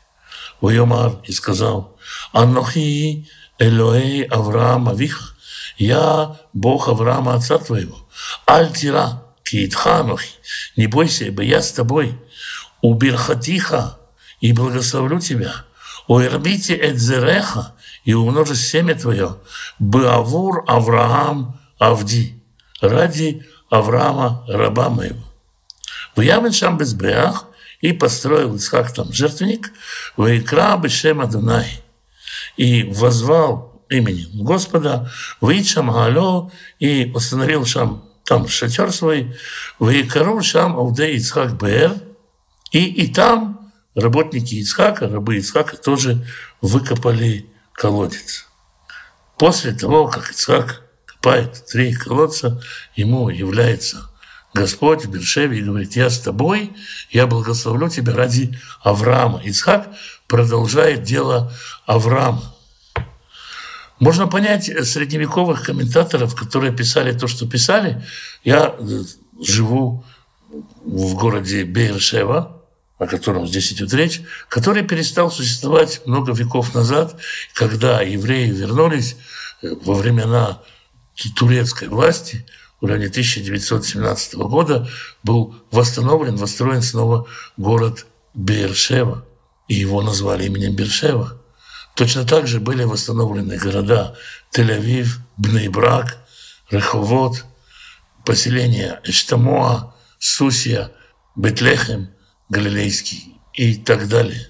Вайомар 0.62 1.18
и 1.24 1.34
сказал, 1.34 1.98
«Анохи 2.32 3.28
Элоэй 3.60 4.24
Авраам 4.24 4.88
Авих, 4.90 5.37
я 5.78 6.38
Бог 6.54 6.88
Авраама, 6.88 7.36
отца 7.36 7.58
твоего. 7.58 7.98
Альтира, 8.46 9.24
киитханохи, 9.44 10.30
не 10.76 10.88
бойся, 10.88 11.26
ибо 11.26 11.44
я 11.44 11.62
с 11.62 11.72
тобой. 11.72 12.20
Убирхатиха, 12.82 13.98
и 14.42 14.54
благословлю 14.54 15.20
тебя. 15.20 15.54
Уэрбите 16.08 16.76
эдзереха, 16.76 17.76
и 18.06 18.14
умножишь 18.14 18.60
семя 18.60 18.96
твое. 18.96 19.38
Беавур 19.80 20.64
Авраам 20.68 21.60
Авди, 21.78 22.42
ради 22.82 23.46
Авраама, 23.70 24.46
раба 24.48 24.90
моего. 24.90 25.24
В 26.16 26.22
Ямен 26.22 26.52
Шам 26.52 26.78
Безбреах, 26.78 27.46
и 27.82 27.94
построил 27.94 28.56
Исхак 28.56 28.92
там 28.94 29.14
жертвенник, 29.14 29.72
в 30.16 30.26
Икра 30.36 30.78
Бешем 30.78 31.22
Адунай, 31.22 31.82
и 32.56 32.84
возвал 32.84 33.77
именем 33.90 34.44
Господа, 34.44 35.12
Вичам 35.42 35.92
Гало 35.92 36.52
и 36.80 37.12
установил 37.14 37.66
Шам 37.66 38.08
там 38.28 38.48
шатер 38.48 38.92
свой, 38.92 39.36
Ваикару 39.80 40.42
Шам 40.44 40.78
Ауде 40.78 41.16
Ицхак 41.16 41.58
Бер, 41.58 41.96
и, 42.72 42.84
и 42.84 43.08
там 43.14 43.72
работники 43.96 44.56
Ицхака, 44.56 45.08
рабы 45.08 45.38
Ицхака 45.38 45.78
тоже 45.78 46.26
выкопали 46.62 47.50
колодец. 47.72 48.46
После 49.38 49.72
того, 49.72 50.08
как 50.08 50.32
Ицхак 50.32 50.84
копает 51.06 51.66
три 51.68 51.94
колодца, 51.94 52.62
ему 52.96 53.30
является 53.30 54.10
Господь 54.54 55.06
в 55.06 55.12
Бершеве 55.12 55.60
и 55.60 55.64
говорит, 55.64 55.96
я 55.96 56.10
с 56.10 56.20
тобой, 56.20 56.74
я 57.10 57.28
благословлю 57.28 57.88
тебя 57.88 58.14
ради 58.14 58.60
Авраама. 58.82 59.42
Ицхак 59.44 59.88
продолжает 60.28 61.04
дело 61.04 61.54
Авраама. 61.86 62.57
Можно 64.00 64.28
понять 64.28 64.66
средневековых 64.66 65.64
комментаторов, 65.64 66.36
которые 66.36 66.72
писали 66.72 67.18
то, 67.18 67.28
что 67.28 67.48
писали. 67.48 68.04
Я 68.44 68.76
э, 68.78 69.04
живу 69.42 70.04
в 70.86 71.16
городе 71.16 71.64
Бейершева, 71.64 72.62
о 73.00 73.08
котором 73.08 73.48
здесь 73.48 73.72
идет 73.74 73.94
речь, 73.94 74.22
который 74.50 74.84
перестал 74.84 75.32
существовать 75.32 76.02
много 76.06 76.32
веков 76.32 76.74
назад, 76.74 77.20
когда 77.54 78.02
евреи 78.02 78.50
вернулись 78.50 79.16
э, 79.62 79.74
во 79.84 79.96
времена 79.96 80.62
турецкой 81.36 81.88
власти, 81.88 82.46
в 82.80 82.86
районе 82.86 83.08
1917 83.08 84.36
года 84.36 84.88
был 85.24 85.56
восстановлен, 85.72 86.38
построен 86.38 86.84
снова 86.84 87.28
город 87.58 88.06
Бершева, 88.36 89.26
и 89.68 89.74
его 89.74 90.02
назвали 90.04 90.46
именем 90.46 90.76
Бершева. 90.76 91.42
Точно 91.98 92.26
так 92.26 92.46
же 92.46 92.60
были 92.60 92.84
восстановлены 92.84 93.58
города 93.58 94.16
Тель-Авив, 94.56 95.18
Бнейбрак, 95.36 96.20
Реховод, 96.70 97.44
поселения 98.24 99.02
Эштамоа, 99.04 99.96
Сусия, 100.20 100.92
Бетлехем, 101.36 102.12
Галилейский 102.50 103.42
и 103.56 103.74
так 103.74 104.08
далее. 104.10 104.48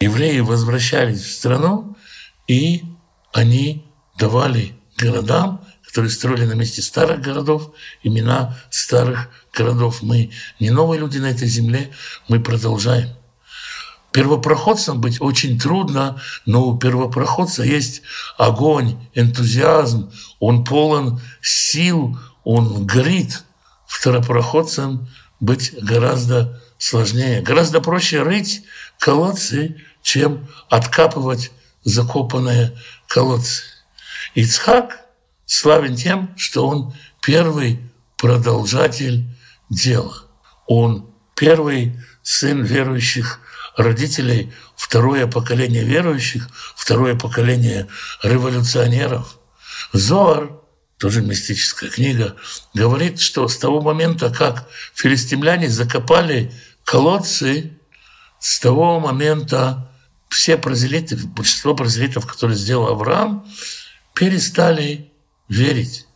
Евреи 0.00 0.40
возвращались 0.40 1.20
в 1.20 1.32
страну, 1.32 1.98
и 2.46 2.84
они 3.34 3.86
давали 4.16 4.74
городам, 4.96 5.62
которые 5.86 6.10
строили 6.10 6.46
на 6.46 6.54
месте 6.54 6.80
старых 6.80 7.20
городов, 7.20 7.74
имена 8.02 8.58
старых 8.70 9.28
городов. 9.52 10.00
Мы 10.00 10.30
не 10.60 10.70
новые 10.70 10.98
люди 10.98 11.18
на 11.18 11.26
этой 11.26 11.46
земле, 11.46 11.90
мы 12.26 12.40
продолжаем– 12.40 13.10
Первопроходцам 14.14 15.00
быть 15.00 15.20
очень 15.20 15.58
трудно, 15.58 16.22
но 16.46 16.68
у 16.68 16.78
первопроходца 16.78 17.64
есть 17.64 18.02
огонь, 18.38 18.96
энтузиазм, 19.12 20.12
он 20.38 20.62
полон 20.62 21.20
сил, 21.42 22.16
он 22.44 22.86
горит. 22.86 23.42
Второпроходцам 23.88 25.08
быть 25.40 25.74
гораздо 25.82 26.62
сложнее. 26.78 27.42
Гораздо 27.42 27.80
проще 27.80 28.22
рыть 28.22 28.62
колодцы, 29.00 29.82
чем 30.00 30.48
откапывать 30.70 31.50
закопанные 31.82 32.72
колодцы. 33.08 33.64
Ицхак 34.36 35.00
славен 35.44 35.96
тем, 35.96 36.32
что 36.36 36.68
он 36.68 36.94
первый 37.20 37.80
продолжатель 38.16 39.24
дела. 39.70 40.14
Он 40.68 41.10
первый 41.34 41.98
сын 42.22 42.62
верующих 42.62 43.40
родителей, 43.76 44.52
второе 44.76 45.26
поколение 45.26 45.84
верующих, 45.84 46.48
второе 46.76 47.14
поколение 47.14 47.88
революционеров. 48.22 49.38
Зоар, 49.92 50.50
тоже 50.98 51.22
мистическая 51.22 51.90
книга, 51.90 52.36
говорит, 52.72 53.20
что 53.20 53.48
с 53.48 53.56
того 53.56 53.80
момента, 53.80 54.30
как 54.30 54.68
филистимляне 54.94 55.68
закопали 55.68 56.52
колодцы, 56.84 57.78
с 58.38 58.60
того 58.60 59.00
момента 59.00 59.90
все 60.28 60.56
прозелиты, 60.56 61.16
большинство 61.16 61.74
прозелитов, 61.74 62.26
которые 62.26 62.56
сделал 62.56 62.88
Авраам, 62.88 63.46
перестали 64.14 65.12
верить. 65.48 66.06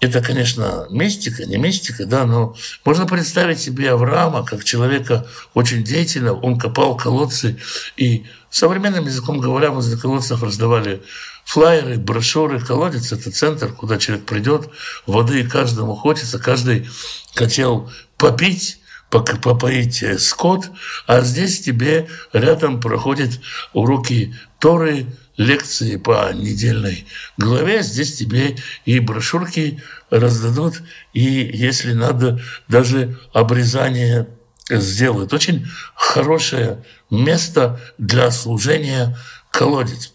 Это, 0.00 0.22
конечно, 0.22 0.86
мистика, 0.88 1.44
не 1.44 1.58
мистика, 1.58 2.06
да, 2.06 2.24
но 2.24 2.56
можно 2.86 3.06
представить 3.06 3.60
себе 3.60 3.90
Авраама 3.90 4.44
как 4.46 4.64
человека 4.64 5.26
очень 5.52 5.84
деятельного. 5.84 6.40
Он 6.40 6.58
копал 6.58 6.96
колодцы, 6.96 7.58
и 7.98 8.24
современным 8.48 9.04
языком 9.04 9.40
говоря, 9.40 9.70
возле 9.70 9.98
колодцев 9.98 10.42
раздавали 10.42 11.02
флайеры, 11.44 11.98
брошюры. 11.98 12.60
Колодец– 12.60 13.12
это 13.12 13.30
центр, 13.30 13.72
куда 13.72 13.98
человек 13.98 14.24
придет, 14.24 14.70
воды 15.06 15.46
каждому 15.46 15.94
хочется, 15.94 16.38
каждый 16.38 16.88
хотел 17.34 17.92
попить, 18.16 18.80
попоить 19.10 20.02
э, 20.02 20.18
скот, 20.18 20.70
а 21.06 21.20
здесь 21.20 21.60
тебе 21.60 22.08
рядом 22.32 22.80
проходят 22.80 23.38
уроки 23.74 24.34
Торы, 24.58 25.06
лекции 25.40 25.96
по 25.96 26.30
недельной 26.34 27.06
главе. 27.38 27.82
Здесь 27.82 28.14
тебе 28.14 28.56
и 28.84 29.00
брошюрки 29.00 29.82
раздадут, 30.10 30.82
и, 31.14 31.22
если 31.22 31.94
надо, 31.94 32.38
даже 32.68 33.18
обрезание 33.32 34.28
сделают. 34.68 35.32
Очень 35.32 35.66
хорошее 35.94 36.84
место 37.08 37.80
для 37.96 38.30
служения 38.30 39.16
колодец. 39.50 40.12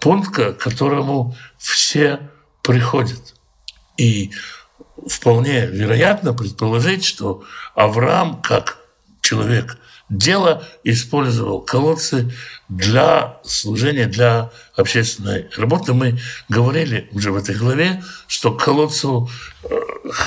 Пункт, 0.00 0.36
к 0.36 0.52
которому 0.54 1.36
все 1.58 2.20
приходят. 2.62 3.34
И 3.96 4.30
вполне 5.08 5.66
вероятно 5.66 6.32
предположить, 6.32 7.04
что 7.04 7.42
Авраам, 7.74 8.40
как 8.40 8.78
человек 9.20 9.78
дело 10.08 10.64
использовал 10.84 11.60
колодцы 11.60 12.32
для 12.68 13.40
служения, 13.44 14.06
для 14.06 14.50
общественной 14.76 15.48
работы. 15.56 15.94
Мы 15.94 16.18
говорили 16.48 17.08
уже 17.12 17.32
в 17.32 17.36
этой 17.36 17.54
главе, 17.54 18.02
что 18.26 18.52
к 18.52 18.62
колодцу 18.62 19.30
э, 19.62 19.68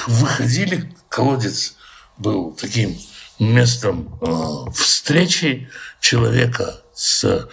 выходили, 0.07 0.93
колодец 1.10 1.75
был 2.17 2.51
таким 2.53 2.98
местом 3.39 4.19
э, 4.22 4.72
встречи 4.74 5.69
человека 6.00 6.81
с 6.93 7.48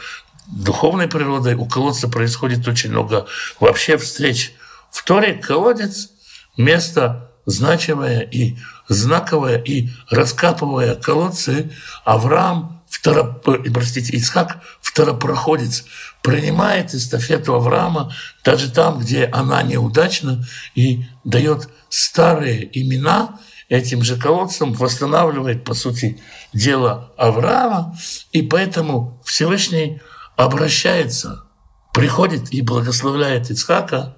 духовной 0.46 1.08
природой. 1.08 1.54
У 1.54 1.66
колодца 1.66 2.08
происходит 2.08 2.66
очень 2.66 2.90
много 2.90 3.26
вообще 3.60 3.96
встреч. 3.96 4.54
В 4.90 5.04
Торе 5.04 5.34
колодец– 5.34 6.10
место 6.56 7.30
значимое 7.46 8.20
и 8.20 8.56
знаковое, 8.88 9.58
и 9.58 9.88
раскапывая 10.10 10.94
колодцы, 10.94 11.70
Авраам, 12.04 12.82
второ, 12.88 13.24
простите, 13.72 14.16
Исхак, 14.16 14.60
второпроходец, 14.80 15.84
принимает 16.22 16.94
эстафету 16.94 17.54
Авраама 17.54 18.12
даже 18.44 18.70
там, 18.70 18.98
где 18.98 19.24
она 19.26 19.62
неудачна, 19.62 20.44
и 20.74 21.04
дает 21.24 21.68
старые 21.88 22.68
имена 22.78 23.38
этим 23.68 24.02
же 24.02 24.16
колодцам, 24.16 24.72
восстанавливает, 24.72 25.64
по 25.64 25.74
сути, 25.74 26.22
дело 26.52 27.12
Авраама, 27.16 27.96
и 28.32 28.42
поэтому 28.42 29.20
Всевышний 29.24 30.00
обращается, 30.36 31.44
приходит 31.92 32.52
и 32.52 32.62
благословляет 32.62 33.50
Ицхака, 33.50 34.16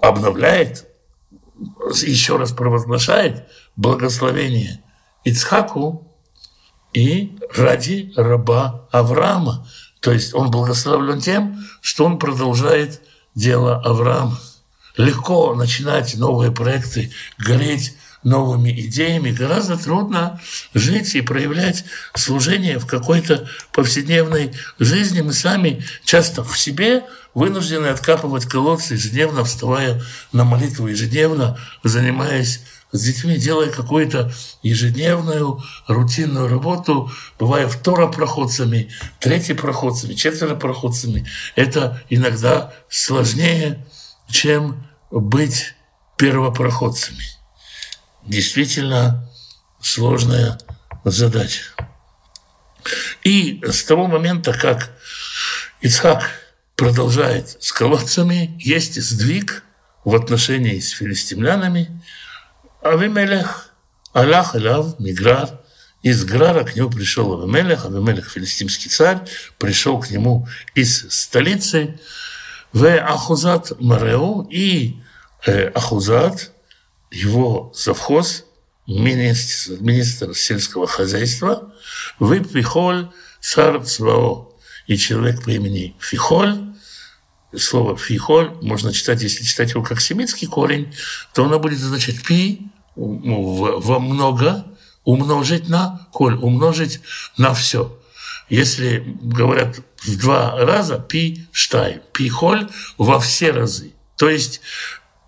обновляет 0.00 0.86
еще 2.02 2.36
раз 2.36 2.52
провозглашает 2.52 3.46
благословение 3.76 4.82
Ицхаку 5.24 6.06
и 6.92 7.36
ради 7.54 8.12
раба 8.16 8.88
Авраама. 8.90 9.68
То 10.00 10.12
есть 10.12 10.34
он 10.34 10.50
благословлен 10.50 11.20
тем, 11.20 11.64
что 11.80 12.04
он 12.04 12.18
продолжает 12.18 13.00
дело 13.34 13.80
Авраама. 13.82 14.38
Легко 14.96 15.54
начинать 15.54 16.16
новые 16.16 16.52
проекты, 16.52 17.12
гореть 17.38 17.96
новыми 18.22 18.70
идеями, 18.70 19.30
гораздо 19.30 19.76
трудно 19.76 20.40
жить 20.74 21.14
и 21.14 21.20
проявлять 21.20 21.84
служение 22.14 22.78
в 22.78 22.86
какой-то 22.86 23.48
повседневной 23.72 24.52
жизни. 24.78 25.20
Мы 25.20 25.32
сами 25.32 25.84
часто 26.04 26.42
в 26.42 26.58
себе 26.58 27.04
вынуждены 27.34 27.86
откапывать 27.86 28.46
колодцы, 28.46 28.94
ежедневно 28.94 29.44
вставая 29.44 30.02
на 30.32 30.44
молитву, 30.44 30.88
ежедневно 30.88 31.58
занимаясь 31.84 32.62
с 32.92 33.02
детьми, 33.02 33.36
делая 33.36 33.70
какую-то 33.70 34.32
ежедневную 34.62 35.62
рутинную 35.86 36.48
работу, 36.48 37.10
бывая 37.38 37.68
второпроходцами, 37.68 38.90
третьепроходцами, 39.20 40.14
четверопроходцами. 40.14 41.26
Это 41.54 42.02
иногда 42.08 42.72
сложнее, 42.88 43.84
чем 44.30 44.86
быть 45.10 45.74
первопроходцами. 46.16 47.24
Действительно 48.24 49.30
сложная 49.80 50.58
задача. 51.04 51.62
И 53.24 53.60
с 53.64 53.84
того 53.84 54.06
момента, 54.06 54.52
как 54.52 54.92
Ицхак 55.80 56.30
продолжает 56.76 57.56
с 57.62 57.72
колодцами, 57.72 58.56
есть 58.60 59.00
сдвиг 59.00 59.64
в 60.04 60.14
отношении 60.14 60.78
с 60.78 60.90
филистимлянами. 60.90 62.02
Авимелех, 62.90 63.70
Аллах, 64.12 64.54
Алав, 64.54 64.98
Миграр, 64.98 65.60
из 66.02 66.24
Грара 66.24 66.64
к 66.64 66.76
нему 66.76 66.90
пришел 66.90 67.40
Авимелех, 67.40 67.84
Авимелех, 67.84 68.30
филистимский 68.30 68.90
царь, 68.90 69.20
пришел 69.58 70.00
к 70.00 70.10
нему 70.10 70.46
из 70.74 71.06
столицы, 71.10 71.98
в 72.72 72.86
Ахузат 72.98 73.72
Мареу, 73.80 74.46
и 74.50 74.96
э, 75.46 75.68
Ахузат, 75.68 76.52
его 77.10 77.72
завхоз, 77.74 78.44
министр, 78.86 79.76
министр 79.80 80.34
сельского 80.34 80.86
хозяйства, 80.86 81.72
вы 82.18 82.40
Пихоль 82.40 83.08
Сар 83.40 83.82
Цвао, 83.82 84.52
и 84.86 84.96
человек 84.96 85.42
по 85.42 85.50
имени 85.50 85.96
Фихоль, 85.98 86.66
слово 87.56 87.96
«фихоль» 87.96 88.50
можно 88.62 88.92
читать, 88.92 89.22
если 89.22 89.44
читать 89.44 89.70
его 89.70 89.82
как 89.82 90.00
семитский 90.00 90.46
корень, 90.46 90.94
то 91.34 91.44
оно 91.44 91.58
будет 91.58 91.78
означать 91.78 92.22
«пи» 92.22 92.68
во 92.96 93.98
много, 94.00 94.64
умножить 95.04 95.68
на 95.68 96.08
«коль», 96.12 96.34
умножить 96.34 97.00
на 97.36 97.54
все. 97.54 97.96
Если 98.48 99.16
говорят 99.22 99.80
в 100.02 100.18
два 100.18 100.56
раза 100.56 100.98
«пи 100.98 101.46
штай», 101.52 102.00
«пихоль» 102.12 102.68
во 102.98 103.20
все 103.20 103.52
разы. 103.52 103.92
То 104.16 104.28
есть 104.28 104.60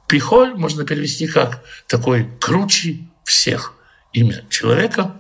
«пихоль» 0.09 0.54
можно 0.54 0.85
перевести 0.85 1.26
как 1.26 1.62
такой 1.87 2.28
круче 2.40 3.09
всех 3.24 3.74
имя 4.12 4.44
человека, 4.48 5.16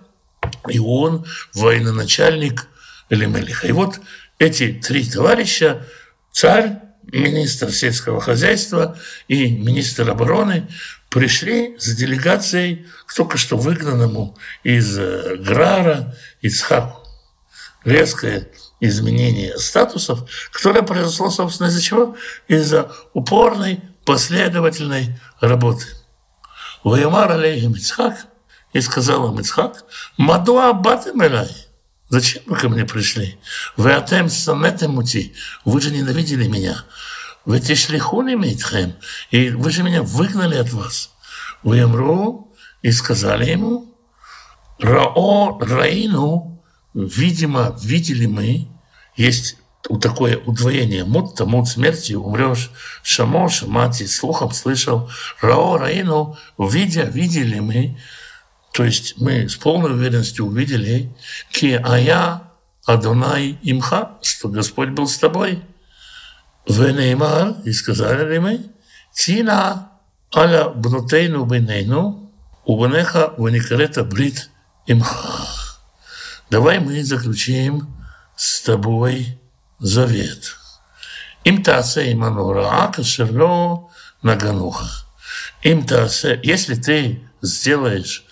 и 0.68 0.78
он 0.78 1.26
военачальник 1.54 2.68
Элемелиха. 3.10 3.66
И 3.66 3.72
вот 3.72 4.00
эти 4.38 4.72
три 4.72 5.04
товарища, 5.04 5.86
царь, 6.32 6.78
министр 7.12 7.72
сельского 7.72 8.20
хозяйства 8.20 8.98
и 9.28 9.50
министр 9.50 10.10
обороны, 10.10 10.68
пришли 11.10 11.76
с 11.78 11.94
делегацией 11.94 12.86
к 13.06 13.14
только 13.14 13.38
что 13.38 13.56
выгнанному 13.56 14.36
из 14.62 14.98
э, 14.98 15.36
Грара 15.36 16.14
Ицхаку. 16.40 17.06
Резкое 17.84 18.48
изменение 18.80 19.56
статусов, 19.58 20.28
которое 20.52 20.82
произошло, 20.82 21.30
собственно, 21.30 21.68
из-за 21.68 21.80
чего? 21.80 22.16
Из-за 22.46 22.92
упорной, 23.12 23.80
последовательной 24.04 25.18
работы. 25.40 25.86
Ваямар 26.84 27.32
алейхим 27.32 27.72
Ицхак, 27.74 28.26
и 28.72 28.80
сказал 28.80 29.32
им 29.32 29.40
Ицхак, 29.40 29.84
«Мадуа 30.16 30.72
батем 30.72 31.22
элай». 31.22 31.50
Зачем 32.10 32.42
вы 32.46 32.56
ко 32.56 32.70
мне 32.70 32.86
пришли? 32.86 33.38
Вы 33.76 33.92
атем 33.92 34.30
санетемути, 34.30 35.34
вы 35.66 35.80
же 35.80 35.90
ненавидели 35.90 36.46
меня. 36.46 36.84
Вы 37.48 37.60
тешлихуни 37.60 38.34
мейтхем, 38.34 38.92
и 39.30 39.48
вы 39.48 39.70
же 39.70 39.82
меня 39.82 40.02
выгнали 40.02 40.56
от 40.56 40.70
вас. 40.74 41.14
Вы 41.62 41.80
Амру 41.80 42.52
и 42.82 42.92
сказали 42.92 43.48
ему, 43.50 43.96
Рао 44.78 45.58
Раину, 45.58 46.62
видимо, 46.92 47.74
видели 47.82 48.26
мы, 48.26 48.68
есть 49.16 49.56
у 49.88 49.98
такое 49.98 50.36
удвоение 50.36 51.06
мут, 51.06 51.36
то 51.36 51.46
мут 51.46 51.68
смерти, 51.68 52.12
умрешь. 52.12 52.70
Шамо, 53.02 53.48
шамати, 53.48 54.06
слухом 54.06 54.52
слышал. 54.52 55.10
Рао, 55.40 55.78
раину, 55.78 56.36
видя, 56.58 57.04
видели 57.04 57.60
мы. 57.60 57.98
То 58.74 58.84
есть 58.84 59.14
мы 59.16 59.48
с 59.48 59.56
полной 59.56 59.92
уверенностью 59.92 60.44
увидели, 60.44 61.16
ки 61.50 61.80
ая 61.82 62.42
Адонай 62.84 63.58
имха, 63.62 64.18
что 64.20 64.50
Господь 64.50 64.90
был 64.90 65.08
с 65.08 65.16
тобой. 65.16 65.62
И 66.68 68.24
ли 68.24 68.38
мы, 68.38 68.70
Тина 69.14 69.90
аля 70.34 70.68
бнутейну 70.68 71.44
бенейну, 71.46 72.30
убанеха 72.64 73.32
веникарета 73.38 74.04
брит 74.04 74.50
имха. 74.86 75.46
Давай 76.50 76.78
мы 76.78 77.02
заключим 77.02 77.88
с 78.36 78.60
тобой 78.62 79.38
завет. 79.78 80.56
Им 81.44 81.62
тасе 81.62 82.12
иманура, 82.12 82.68
а 82.70 82.88
кашерло 82.88 83.90
нагануха. 84.22 84.86
Им 85.62 85.86
тасе, 85.86 86.38
если 86.42 86.74
ты 86.74 87.22
сделаешь 87.42 88.24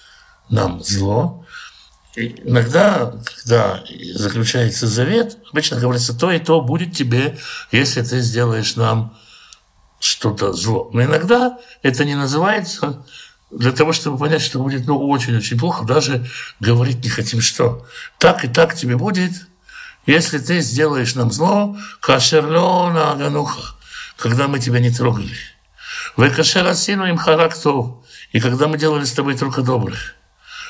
нам 0.50 0.82
зло, 0.82 1.45
иногда, 2.16 3.14
когда 3.36 3.84
заключается 4.14 4.86
завет, 4.86 5.38
обычно 5.50 5.78
говорится, 5.78 6.18
то 6.18 6.30
и 6.30 6.38
то 6.38 6.60
будет 6.60 6.94
тебе, 6.94 7.38
если 7.72 8.02
ты 8.02 8.20
сделаешь 8.20 8.76
нам 8.76 9.16
что-то 10.00 10.52
зло. 10.52 10.90
Но 10.92 11.02
иногда 11.02 11.58
это 11.82 12.04
не 12.04 12.14
называется 12.14 13.04
для 13.50 13.72
того, 13.72 13.92
чтобы 13.92 14.18
понять, 14.18 14.42
что 14.42 14.58
будет 14.58 14.86
ну, 14.86 14.98
очень-очень 14.98 15.58
плохо, 15.58 15.84
даже 15.84 16.26
говорить 16.60 17.04
не 17.04 17.10
хотим, 17.10 17.40
что 17.40 17.86
так 18.18 18.44
и 18.44 18.48
так 18.48 18.74
тебе 18.74 18.96
будет, 18.96 19.32
если 20.06 20.38
ты 20.38 20.60
сделаешь 20.60 21.14
нам 21.14 21.30
зло, 21.30 21.76
кашерлона 22.00 23.12
агануха, 23.12 23.74
когда 24.16 24.48
мы 24.48 24.58
тебя 24.58 24.80
не 24.80 24.90
трогали. 24.90 25.36
Вы 26.16 26.30
кашерасину 26.30 27.06
им 27.06 27.18
характов, 27.18 27.98
и 28.32 28.40
когда 28.40 28.68
мы 28.68 28.78
делали 28.78 29.04
с 29.04 29.12
тобой 29.12 29.36
только 29.36 29.62
доброе. 29.62 29.98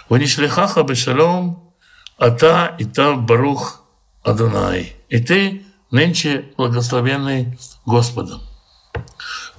Ванишлихаха 0.09 0.83
бешалом, 0.85 1.73
ата 2.19 2.77
и 2.79 2.85
там 2.85 3.27
барух 3.27 3.83
Адонай. 4.23 4.97
И 5.09 5.21
ты 5.21 5.64
нынче 5.90 6.47
благословенный 6.57 7.59
Господом. 7.85 8.40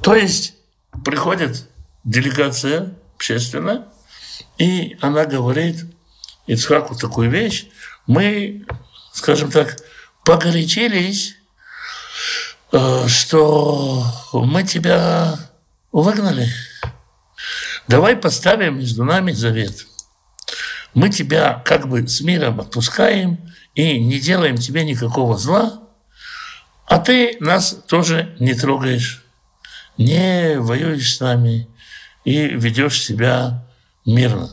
То 0.01 0.15
есть 0.15 0.55
приходит 1.03 1.69
делегация 2.03 2.95
общественная, 3.15 3.87
и 4.57 4.97
она 5.01 5.25
говорит 5.25 5.85
Ицхаку 6.47 6.95
такую 6.95 7.29
вещь. 7.29 7.67
Мы, 8.07 8.65
скажем 9.11 9.51
так, 9.51 9.77
погорячились, 10.23 11.35
э, 12.71 13.07
что 13.07 14.05
мы 14.33 14.63
тебя 14.63 15.37
выгнали. 15.91 16.49
Давай 17.87 18.15
поставим 18.15 18.79
между 18.79 19.03
нами 19.03 19.31
завет– 19.33 19.87
мы 20.93 21.09
тебя 21.09 21.61
как 21.65 21.87
бы 21.87 22.07
с 22.07 22.21
миром 22.21 22.59
отпускаем 22.59 23.39
и 23.75 23.99
не 23.99 24.19
делаем 24.19 24.57
тебе 24.57 24.83
никакого 24.83 25.37
зла, 25.37 25.83
а 26.87 26.99
ты 26.99 27.37
нас 27.39 27.83
тоже 27.87 28.35
не 28.39 28.53
трогаешь, 28.53 29.23
не 29.97 30.55
воюешь 30.57 31.15
с 31.15 31.19
нами 31.19 31.67
и 32.23 32.47
ведешь 32.47 33.01
себя 33.01 33.67
мирно. 34.05 34.51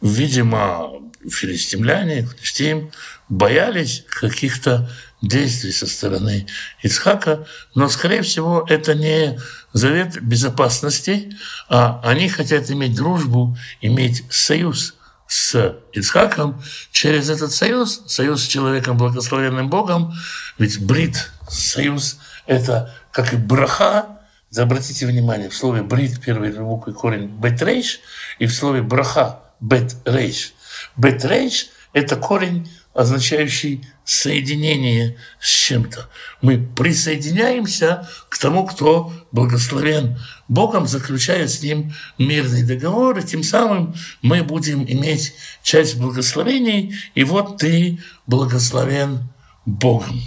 Видимо, 0.00 0.90
филистимляне, 1.30 2.26
филистим, 2.26 2.90
боялись 3.28 4.04
каких-то 4.08 4.90
действий 5.22 5.72
со 5.72 5.86
стороны 5.86 6.46
Ицхака, 6.82 7.46
но, 7.74 7.88
скорее 7.88 8.22
всего, 8.22 8.66
это 8.68 8.94
не 8.94 9.38
завет 9.72 10.22
безопасности, 10.22 11.32
а 11.68 12.00
они 12.04 12.28
хотят 12.28 12.70
иметь 12.70 12.94
дружбу, 12.94 13.56
иметь 13.80 14.24
союз 14.30 14.95
с 15.26 15.76
Ицхаком 15.92 16.62
через 16.92 17.30
этот 17.30 17.52
союз, 17.52 18.02
союз 18.06 18.44
с 18.44 18.46
человеком, 18.46 18.96
благословенным 18.96 19.68
Богом, 19.68 20.14
ведь 20.58 20.84
брит, 20.84 21.30
союз, 21.48 22.18
это 22.46 22.94
как 23.12 23.32
и 23.32 23.36
браха, 23.36 24.06
обратите 24.56 25.06
внимание, 25.06 25.48
в 25.48 25.56
слове 25.56 25.82
брит 25.82 26.20
первый 26.20 26.50
буквы 26.52 26.92
корень 26.92 27.26
бетрейш, 27.26 28.00
и 28.38 28.46
в 28.46 28.54
слове 28.54 28.82
браха 28.82 29.40
бетрейш. 29.60 30.54
Бетрейш– 30.96 31.68
это 31.96 32.16
корень 32.16 32.68
означающий 32.92 33.86
соединение 34.04 35.16
с 35.40 35.48
чем-то. 35.48 36.10
Мы 36.42 36.58
присоединяемся 36.58 38.06
к 38.28 38.36
тому, 38.36 38.66
кто 38.66 39.14
благословен 39.32 40.18
Богом, 40.46 40.86
заключая 40.86 41.48
с 41.48 41.62
ним 41.62 41.94
мирный 42.18 42.64
договор, 42.64 43.18
и 43.18 43.22
тем 43.22 43.42
самым 43.42 43.94
мы 44.20 44.42
будем 44.42 44.84
иметь 44.84 45.32
часть 45.62 45.96
благословений, 45.96 46.94
и 47.14 47.24
вот 47.24 47.56
ты 47.56 47.98
благословен 48.26 49.30
Богом. 49.64 50.20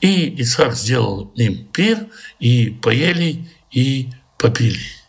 И 0.00 0.40
Исхак 0.40 0.74
сделал 0.74 1.32
им 1.36 1.66
пир, 1.66 2.06
и 2.38 2.70
поели, 2.70 3.46
и 3.70 4.10
попили. 4.38 4.99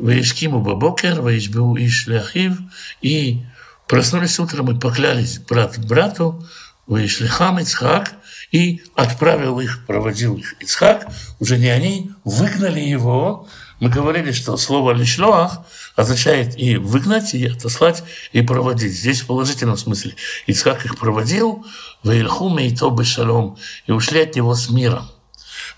Ваишкиму 0.00 0.60
Бабокер, 0.60 1.20
Ваишбу 1.20 1.76
Иш 1.78 2.06
Ляхив, 2.06 2.58
и 3.00 3.44
проснулись 3.88 4.38
утром 4.38 4.70
и 4.70 4.78
поклялись 4.78 5.38
брат 5.38 5.78
брату, 5.78 6.46
Ваишлихам 6.86 7.58
Ицхак, 7.58 8.12
и 8.52 8.82
отправил 8.94 9.58
их, 9.60 9.84
проводил 9.86 10.36
их 10.36 10.54
Ицхак, 10.60 11.08
уже 11.40 11.58
не 11.58 11.68
они, 11.68 12.12
выгнали 12.24 12.80
его. 12.80 13.48
Мы 13.80 13.90
говорили, 13.90 14.32
что 14.32 14.56
слово 14.56 14.92
«лишлоах» 14.92 15.60
означает 15.96 16.58
и 16.58 16.76
выгнать, 16.76 17.34
и 17.34 17.46
отослать, 17.46 18.04
и 18.32 18.40
проводить. 18.42 18.92
Здесь 18.92 19.22
в 19.22 19.26
положительном 19.26 19.76
смысле. 19.76 20.14
Ицхак 20.46 20.84
их 20.84 20.96
проводил, 20.96 21.66
«Ваильхуме 22.02 22.68
и 22.68 22.76
то 22.76 22.96
шалом», 23.04 23.58
и 23.86 23.92
ушли 23.92 24.22
от 24.22 24.36
него 24.36 24.54
с 24.54 24.70
миром. 24.70 25.08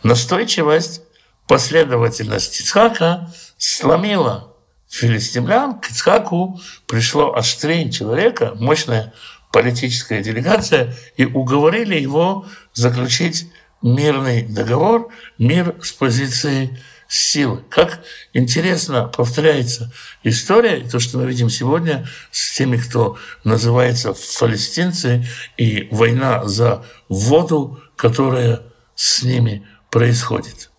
Настойчивость, 0.02 1.02
последовательность 1.46 2.60
Ицхака– 2.60 3.32
сломила 3.58 4.54
филистимлян, 4.88 5.78
к 5.78 5.90
Ицхаку 5.90 6.60
пришло 6.86 7.34
аж 7.34 7.54
человека, 7.56 8.54
мощная 8.54 9.12
политическая 9.52 10.22
делегация, 10.22 10.94
и 11.16 11.24
уговорили 11.24 11.98
его 11.98 12.46
заключить 12.72 13.50
мирный 13.82 14.42
договор, 14.42 15.12
мир 15.38 15.76
с 15.82 15.92
позиции 15.92 16.78
силы. 17.08 17.64
Как 17.70 18.00
интересно 18.34 19.04
повторяется 19.04 19.92
история, 20.22 20.86
то, 20.88 21.00
что 21.00 21.18
мы 21.18 21.26
видим 21.26 21.48
сегодня 21.48 22.06
с 22.30 22.56
теми, 22.56 22.76
кто 22.76 23.16
называется 23.44 24.14
палестинцы, 24.38 25.26
и 25.56 25.88
война 25.90 26.46
за 26.46 26.84
воду, 27.08 27.82
которая 27.96 28.62
с 28.94 29.22
ними 29.22 29.66
происходит. 29.90 30.70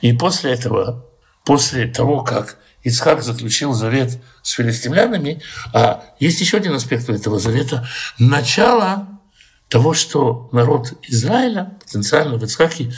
И 0.00 0.12
после 0.12 0.52
этого 0.52 1.07
после 1.48 1.86
того, 1.86 2.20
как 2.20 2.58
Ицхак 2.82 3.22
заключил 3.22 3.72
завет 3.72 4.18
с 4.42 4.50
филистимлянами, 4.50 5.40
а 5.72 6.04
есть 6.20 6.42
еще 6.42 6.58
один 6.58 6.74
аспект 6.74 7.08
этого 7.08 7.38
завета– 7.38 7.88
начало 8.18 9.08
того, 9.70 9.94
что 9.94 10.50
народ 10.52 10.92
Израиля, 11.08 11.78
потенциально 11.82 12.36
в 12.36 12.44
Ицхаке, 12.44 12.92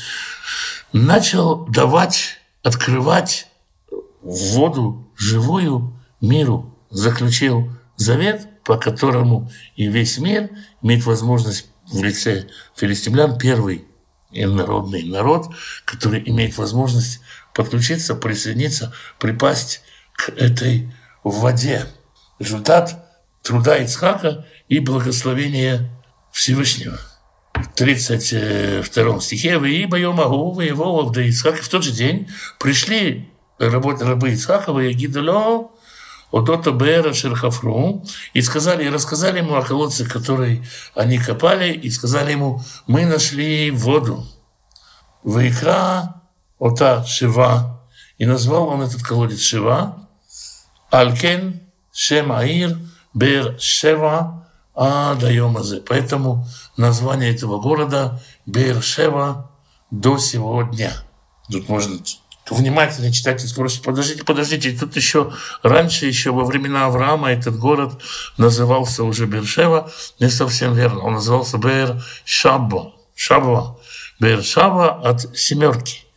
начал 0.93 1.65
давать, 1.67 2.41
открывать 2.65 3.47
воду 4.21 5.09
живую 5.17 5.97
миру, 6.21 6.77
заключил 6.91 7.71
завет, 7.95 8.49
по 8.65 8.77
которому 8.77 9.49
и 9.77 9.87
весь 9.87 10.19
мир 10.19 10.51
имеет 10.83 11.07
возможность 11.07 11.67
в 11.87 12.03
лице 12.03 12.49
филистимлян, 12.75 13.39
первый 13.39 13.85
народный 14.33 15.05
народ, 15.05 15.47
который 15.85 16.23
имеет 16.29 16.57
возможность 16.59 17.21
подключиться, 17.61 18.15
присоединиться, 18.15 18.93
припасть 19.19 19.83
к 20.15 20.31
этой 20.31 20.91
воде. 21.23 21.85
Результат 22.39 23.07
труда 23.43 23.77
Ицхака 23.77 24.47
и 24.69 24.79
благословения 24.79 25.91
Всевышнего. 26.33 26.99
В 27.55 27.75
32 27.75 29.21
стихе 29.21 29.59
«Вы 29.59 29.73
и 29.73 29.87
Магу, 29.87 30.53
вы 30.53 30.65
его 30.65 31.03
да 31.11 31.23
Ицхак». 31.23 31.61
В 31.61 31.69
тот 31.69 31.85
же 31.85 31.91
день 31.91 32.31
пришли 32.59 33.29
рабы, 33.59 33.97
рабы 33.97 34.31
Ицхакова 34.31 34.81
и 34.81 34.95
Гидалё, 34.95 35.71
Одота 36.33 36.71
Бера 36.71 37.13
Шерхафру, 37.13 38.05
и 38.33 38.41
сказали, 38.41 38.85
и 38.85 38.89
рассказали 38.89 39.39
ему 39.39 39.57
о 39.57 39.63
колодце, 39.63 40.09
который 40.09 40.65
они 40.95 41.19
копали, 41.19 41.73
и 41.73 41.91
сказали 41.91 42.33
ему, 42.33 42.63
мы 42.87 43.05
нашли 43.05 43.71
воду. 43.71 44.27
Вайкра 45.23 46.20
ота 46.61 47.05
Шива, 47.05 47.81
и 48.19 48.27
назвал 48.27 48.69
он 48.69 48.83
этот 48.83 49.03
колодец 49.03 49.41
Шива, 49.41 50.09
Алькен 50.91 51.61
Шем 51.93 52.31
Аир 52.31 52.79
Бер-Шева 53.15 54.47
Адайомазе. 54.75 55.83
Поэтому 55.89 56.47
название 56.77 57.35
этого 57.35 57.61
города 57.61 58.23
Бер-Шева 58.47 59.51
до 59.91 60.19
сего 60.19 60.63
дня. 60.63 60.93
Тут 61.51 61.69
можно 61.69 61.99
внимательно 62.51 63.13
читатель 63.13 63.49
спросит, 63.49 63.83
подождите, 63.83 64.25
подождите, 64.25 64.77
тут 64.77 64.97
еще 64.97 65.33
раньше, 65.63 66.07
еще 66.07 66.33
во 66.33 66.45
времена 66.45 66.87
Авраама 66.87 67.31
этот 67.31 67.59
город 67.59 68.01
назывался 68.39 69.05
уже 69.05 69.27
Бершева, 69.27 69.91
не 70.19 70.29
совсем 70.29 70.75
верно, 70.75 71.01
он 71.01 71.15
назывался 71.15 71.59
Бер 71.59 72.03
Шабва, 72.25 72.93
Бер 74.19 74.43
Шаба 74.43 75.01
от 75.03 75.37
семерки. 75.37 76.10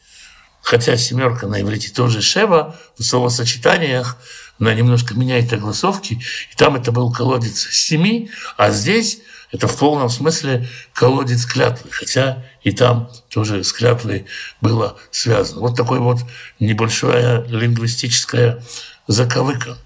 Хотя 0.63 0.95
семерка 0.95 1.45
на 1.45 1.61
иврите 1.61 1.93
тоже 1.93 2.21
Шева, 2.21 2.75
в 2.97 3.03
словосочетаниях 3.03 4.17
она 4.59 4.73
немножко 4.73 5.13
меняет 5.13 5.51
огласовки, 5.51 6.13
и 6.13 6.55
там 6.55 6.75
это 6.75 6.91
был 6.93 7.11
колодец 7.11 7.67
семи, 7.69 8.31
а 8.55 8.71
здесь 8.71 9.19
это 9.51 9.67
в 9.67 9.77
полном 9.77 10.09
смысле 10.09 10.67
колодец 10.93 11.45
клятвы, 11.45 11.91
хотя 11.91 12.45
и 12.63 12.71
там 12.71 13.11
тоже 13.29 13.63
с 13.63 13.73
клятвой 13.73 14.25
было 14.61 14.97
связано. 15.11 15.59
Вот 15.59 15.75
такой 15.75 15.99
вот 15.99 16.19
небольшая 16.59 17.43
лингвистическая 17.43 18.63
заковыка. 19.07 19.77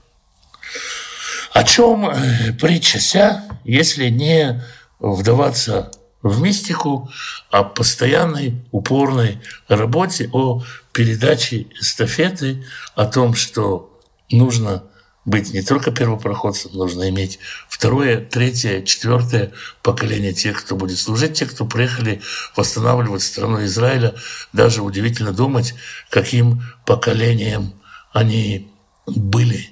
О 1.53 1.63
чем 1.63 2.07
э, 2.07 2.53
притча 2.53 2.99
ся, 2.99 3.43
если 3.63 4.09
не 4.09 4.63
вдаваться 4.99 5.91
в 6.29 6.41
мистику, 6.41 7.09
о 7.49 7.63
постоянной, 7.63 8.61
упорной 8.71 9.39
работе, 9.67 10.29
о 10.33 10.63
передаче 10.91 11.67
эстафеты, 11.79 12.65
о 12.95 13.05
том, 13.05 13.35
что 13.35 13.99
нужно 14.29 14.83
быть 15.25 15.53
не 15.53 15.61
только 15.61 15.91
первопроходцем, 15.91 16.71
нужно 16.73 17.09
иметь 17.09 17.39
второе, 17.67 18.21
третье, 18.21 18.81
четвертое 18.81 19.51
поколение 19.83 20.31
тех, 20.31 20.63
кто 20.63 20.77
будет 20.77 20.97
служить, 20.97 21.33
тех, 21.33 21.53
кто 21.53 21.65
приехали 21.65 22.21
восстанавливать 22.55 23.23
страну 23.23 23.63
Израиля. 23.65 24.15
Даже 24.53 24.81
удивительно 24.81 25.33
думать, 25.33 25.75
каким 26.09 26.63
поколением 26.85 27.73
они 28.13 28.71
были. 29.05 29.69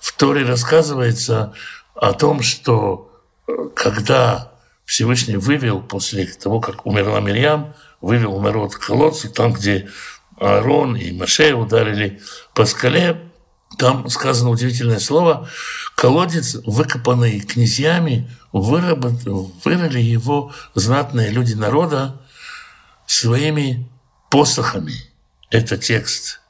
В 0.00 0.12
Торе 0.12 0.44
рассказывается 0.44 1.54
о 1.94 2.12
том, 2.12 2.42
что 2.42 3.10
э, 3.48 3.52
когда 3.74 4.49
Всевышний 4.90 5.36
вывел 5.36 5.80
после 5.80 6.26
того, 6.26 6.58
как 6.58 6.84
умерла 6.84 7.20
Мирьям, 7.20 7.74
вывел 8.00 8.40
народ 8.40 8.74
к 8.74 8.84
колодцу, 8.84 9.30
там, 9.30 9.52
где 9.52 9.88
Аарон 10.36 10.96
и 10.96 11.12
Маше 11.12 11.54
ударили 11.54 12.20
по 12.56 12.64
скале, 12.64 13.30
там 13.78 14.10
сказано 14.10 14.50
удивительное 14.50 14.98
слово. 14.98 15.48
Колодец, 15.94 16.56
выкопанный 16.66 17.38
князьями, 17.38 18.28
выработ... 18.50 19.22
вырыли 19.64 20.00
его 20.00 20.52
знатные 20.74 21.30
люди 21.30 21.54
народа 21.54 22.20
своими 23.06 23.88
посохами. 24.28 24.94
Это 25.52 25.78
текст 25.78 26.40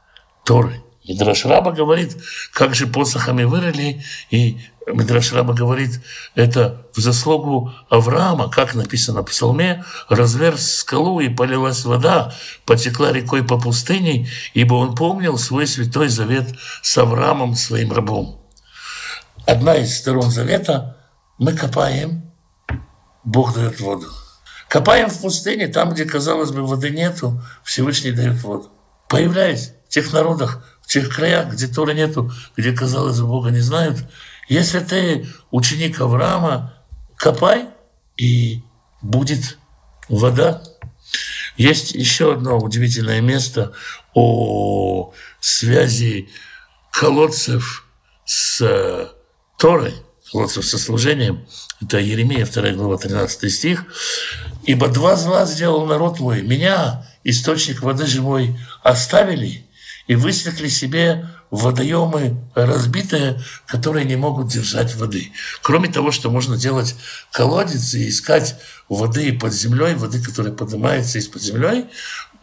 Торы. 0.47 0.83
Мидраш 1.07 1.45
Раба 1.45 1.73
говорит, 1.73 2.17
как 2.55 2.75
же 2.75 2.87
посохами 2.87 3.45
вырыли, 3.45 4.03
и 4.31 4.61
Мидраш 4.87 5.33
Раба 5.33 5.55
говорит, 5.55 6.01
это 6.35 6.87
в 6.95 7.01
заслугу 7.01 7.73
Авраама, 7.89 8.51
как 8.51 8.75
написано 8.75 9.23
в 9.23 9.27
псалме, 9.27 9.85
разверз 10.09 10.77
скалу 10.77 11.21
и 11.21 11.29
полилась 11.29 11.85
вода, 11.85 12.33
потекла 12.65 13.13
рекой 13.13 13.45
по 13.45 13.59
пустыне, 13.59 14.29
ибо 14.55 14.75
он 14.75 14.95
помнил 14.95 15.39
свой 15.39 15.67
святой 15.67 16.09
завет 16.09 16.49
с 16.83 16.97
Авраамом, 16.99 17.55
своим 17.55 17.93
рабом. 17.93 18.41
Одна 19.47 19.77
из 19.77 19.97
сторон 19.97 20.31
завета– 20.31 20.97
мы 21.41 21.55
копаем, 21.55 22.31
Бог 23.25 23.55
дает 23.55 23.81
воду. 23.81 24.07
Копаем 24.69 25.09
в 25.09 25.23
пустыне, 25.23 25.69
там, 25.69 25.95
где, 25.95 26.05
казалось 26.05 26.51
бы, 26.51 26.67
воды 26.67 26.91
нету, 26.91 27.43
Всевышний 27.65 28.13
дает 28.13 28.43
воду. 28.43 28.71
Появляясь 29.09 29.73
в 29.89 29.89
тех 29.89 30.13
народах, 30.13 30.63
в 30.83 30.87
тех 30.89 31.09
краях, 31.09 31.55
где 31.55 31.67
Торы 31.67 31.95
нету, 31.95 32.31
где, 32.59 32.73
казалось 32.73 33.19
бы, 33.21 33.27
Бога 33.27 33.51
не 33.51 33.61
знают– 33.61 33.99
если 34.51 34.81
ты 34.81 35.29
ученик 35.53 36.01
Авраама, 36.01 36.75
копай, 37.17 37.69
и 38.17 38.63
будет 39.01 39.59
вода. 40.09 40.61
Есть 41.57 41.93
еще 41.93 42.33
одно 42.33 42.59
удивительное 42.59 43.21
место 43.21 43.73
о 44.13 45.13
связи 45.39 46.29
колодцев 46.91 47.87
с 48.25 48.61
э, 48.61 49.07
Торой, 49.57 49.95
колодцев 50.33 50.65
со 50.67 50.79
служением. 50.79 51.47
Это 51.81 51.99
Еремия, 51.99 52.45
2 52.45 52.71
глава, 52.73 52.99
13 52.99 53.53
стих. 53.53 53.85
«Ибо 54.65 54.89
два 54.89 55.15
зла 55.15 55.47
сделал 55.47 55.87
народ 55.87 56.19
мой, 56.19 56.43
меня, 56.43 57.07
источник 57.23 57.83
воды 57.83 58.07
живой, 58.07 58.59
оставили 58.83 59.65
и 60.09 60.17
высекли 60.17 60.67
себе 60.67 61.29
водоемы 61.51 62.41
разбитые, 62.55 63.41
которые 63.67 64.05
не 64.05 64.17
могут 64.17 64.49
держать 64.49 64.95
воды. 64.95 65.33
Кроме 65.63 65.89
того, 65.89 66.13
что 66.13 66.31
можно 66.31 66.57
делать 66.57 66.95
колодец 67.33 67.95
и 67.95 68.09
искать 68.09 68.57
воды 68.89 69.33
под 69.33 69.53
землей, 69.53 69.95
воды, 69.95 70.23
которая 70.23 70.53
поднимается 70.53 71.19
из-под 71.19 71.43
землей, 71.43 71.87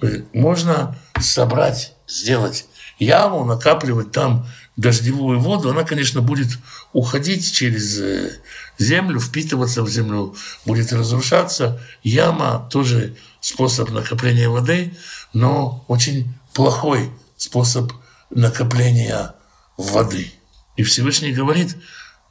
э, 0.01 0.23
можно 0.33 0.97
собрать, 1.19 1.93
сделать 2.07 2.65
яму, 2.99 3.45
накапливать 3.45 4.11
там 4.11 4.47
дождевую 4.75 5.39
воду. 5.39 5.69
Она, 5.69 5.83
конечно, 5.83 6.21
будет 6.21 6.57
уходить 6.93 7.51
через 7.51 7.99
э, 7.99 8.39
землю, 8.77 9.19
впитываться 9.19 9.83
в 9.83 9.89
землю, 9.89 10.35
будет 10.65 10.91
разрушаться. 10.91 11.81
Яма 12.03 12.67
тоже 12.71 13.15
способ 13.39 13.89
накопления 13.91 14.49
воды, 14.49 14.93
но 15.33 15.85
очень 15.87 16.33
плохой 16.53 17.11
способ 17.37 17.91
накопления 18.29 19.33
воды. 19.77 20.31
И 20.75 20.83
Всевышний 20.83 21.33
говорит, 21.33 21.75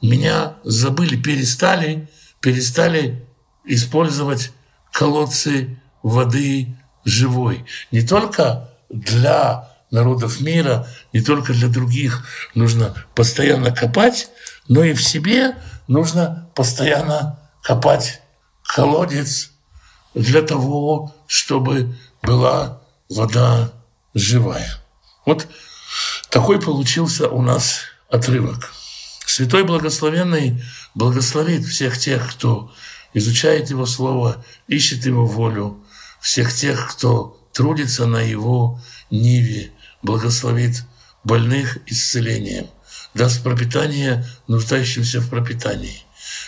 меня 0.01 0.55
забыли, 0.63 1.15
перестали, 1.15 2.09
перестали 2.39 3.25
использовать 3.65 4.51
колодцы 4.91 5.79
воды 6.03 6.77
живой. 7.03 7.65
Не 7.91 8.01
только 8.01 8.69
для 8.89 9.69
народов 9.91 10.39
мира, 10.41 10.87
не 11.13 11.21
только 11.21 11.53
для 11.53 11.67
других 11.67 12.25
нужно 12.55 12.93
постоянно 13.15 13.71
копать, 13.71 14.29
но 14.67 14.83
и 14.83 14.93
в 14.93 15.03
себе 15.03 15.55
нужно 15.87 16.49
постоянно 16.55 17.39
копать 17.63 18.21
колодец 18.63 19.51
для 20.13 20.41
того, 20.41 21.15
чтобы 21.27 21.95
была 22.21 22.81
вода 23.09 23.71
живая. 24.13 24.69
Вот 25.25 25.47
такой 26.29 26.61
получился 26.61 27.27
у 27.29 27.41
нас 27.41 27.81
отрывок. 28.09 28.73
Святой 29.25 29.63
Благословенный 29.63 30.63
благословит 30.95 31.65
всех 31.65 31.97
тех, 31.97 32.31
кто 32.31 32.73
изучает 33.13 33.69
Его 33.69 33.85
Слово, 33.85 34.43
ищет 34.67 35.05
Его 35.05 35.25
волю, 35.25 35.83
всех 36.21 36.53
тех, 36.53 36.89
кто 36.91 37.39
трудится 37.53 38.05
на 38.05 38.21
Его 38.21 38.81
ниве, 39.11 39.71
благословит 40.01 40.83
больных 41.23 41.79
исцелением, 41.85 42.67
даст 43.13 43.43
пропитание 43.43 44.25
нуждающимся 44.47 45.19
в 45.19 45.29
пропитании, 45.29 46.03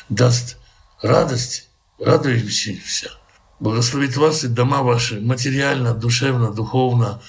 даст 0.09 0.57
радость 1.01 1.67
радующимся, 1.99 3.11
благословит 3.59 4.15
вас 4.15 4.43
и 4.43 4.47
дома 4.47 4.83
ваши 4.83 5.19
материально, 5.19 5.93
душевно, 5.93 6.51
духовно, 6.51 7.21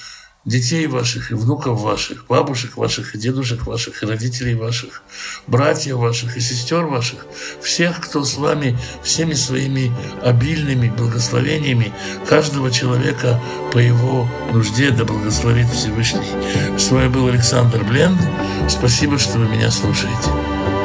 детей 0.44 0.86
ваших 0.86 1.30
и 1.30 1.34
внуков 1.34 1.80
ваших, 1.80 2.26
бабушек 2.26 2.76
ваших 2.76 3.14
и 3.14 3.18
дедушек 3.18 3.66
ваших 3.66 4.02
и 4.02 4.06
родителей 4.06 4.54
ваших, 4.54 5.02
братьев 5.46 5.96
ваших 5.96 6.36
и 6.36 6.40
сестер 6.40 6.86
ваших, 6.86 7.26
всех, 7.62 8.00
кто 8.00 8.24
с 8.24 8.36
вами, 8.36 8.78
всеми 9.02 9.34
своими 9.34 9.92
обильными 10.22 10.88
благословениями 10.88 11.92
каждого 12.26 12.70
человека 12.70 13.40
по 13.72 13.78
его 13.78 14.28
нужде 14.52 14.90
да 14.90 15.04
благословит 15.04 15.68
Всевышний. 15.70 16.26
С 16.78 16.90
вами 16.90 17.08
был 17.08 17.28
Александр 17.28 17.84
Бленд. 17.84 18.20
Спасибо, 18.68 19.18
что 19.18 19.38
вы 19.38 19.46
меня 19.46 19.70
слушаете. 19.70 20.79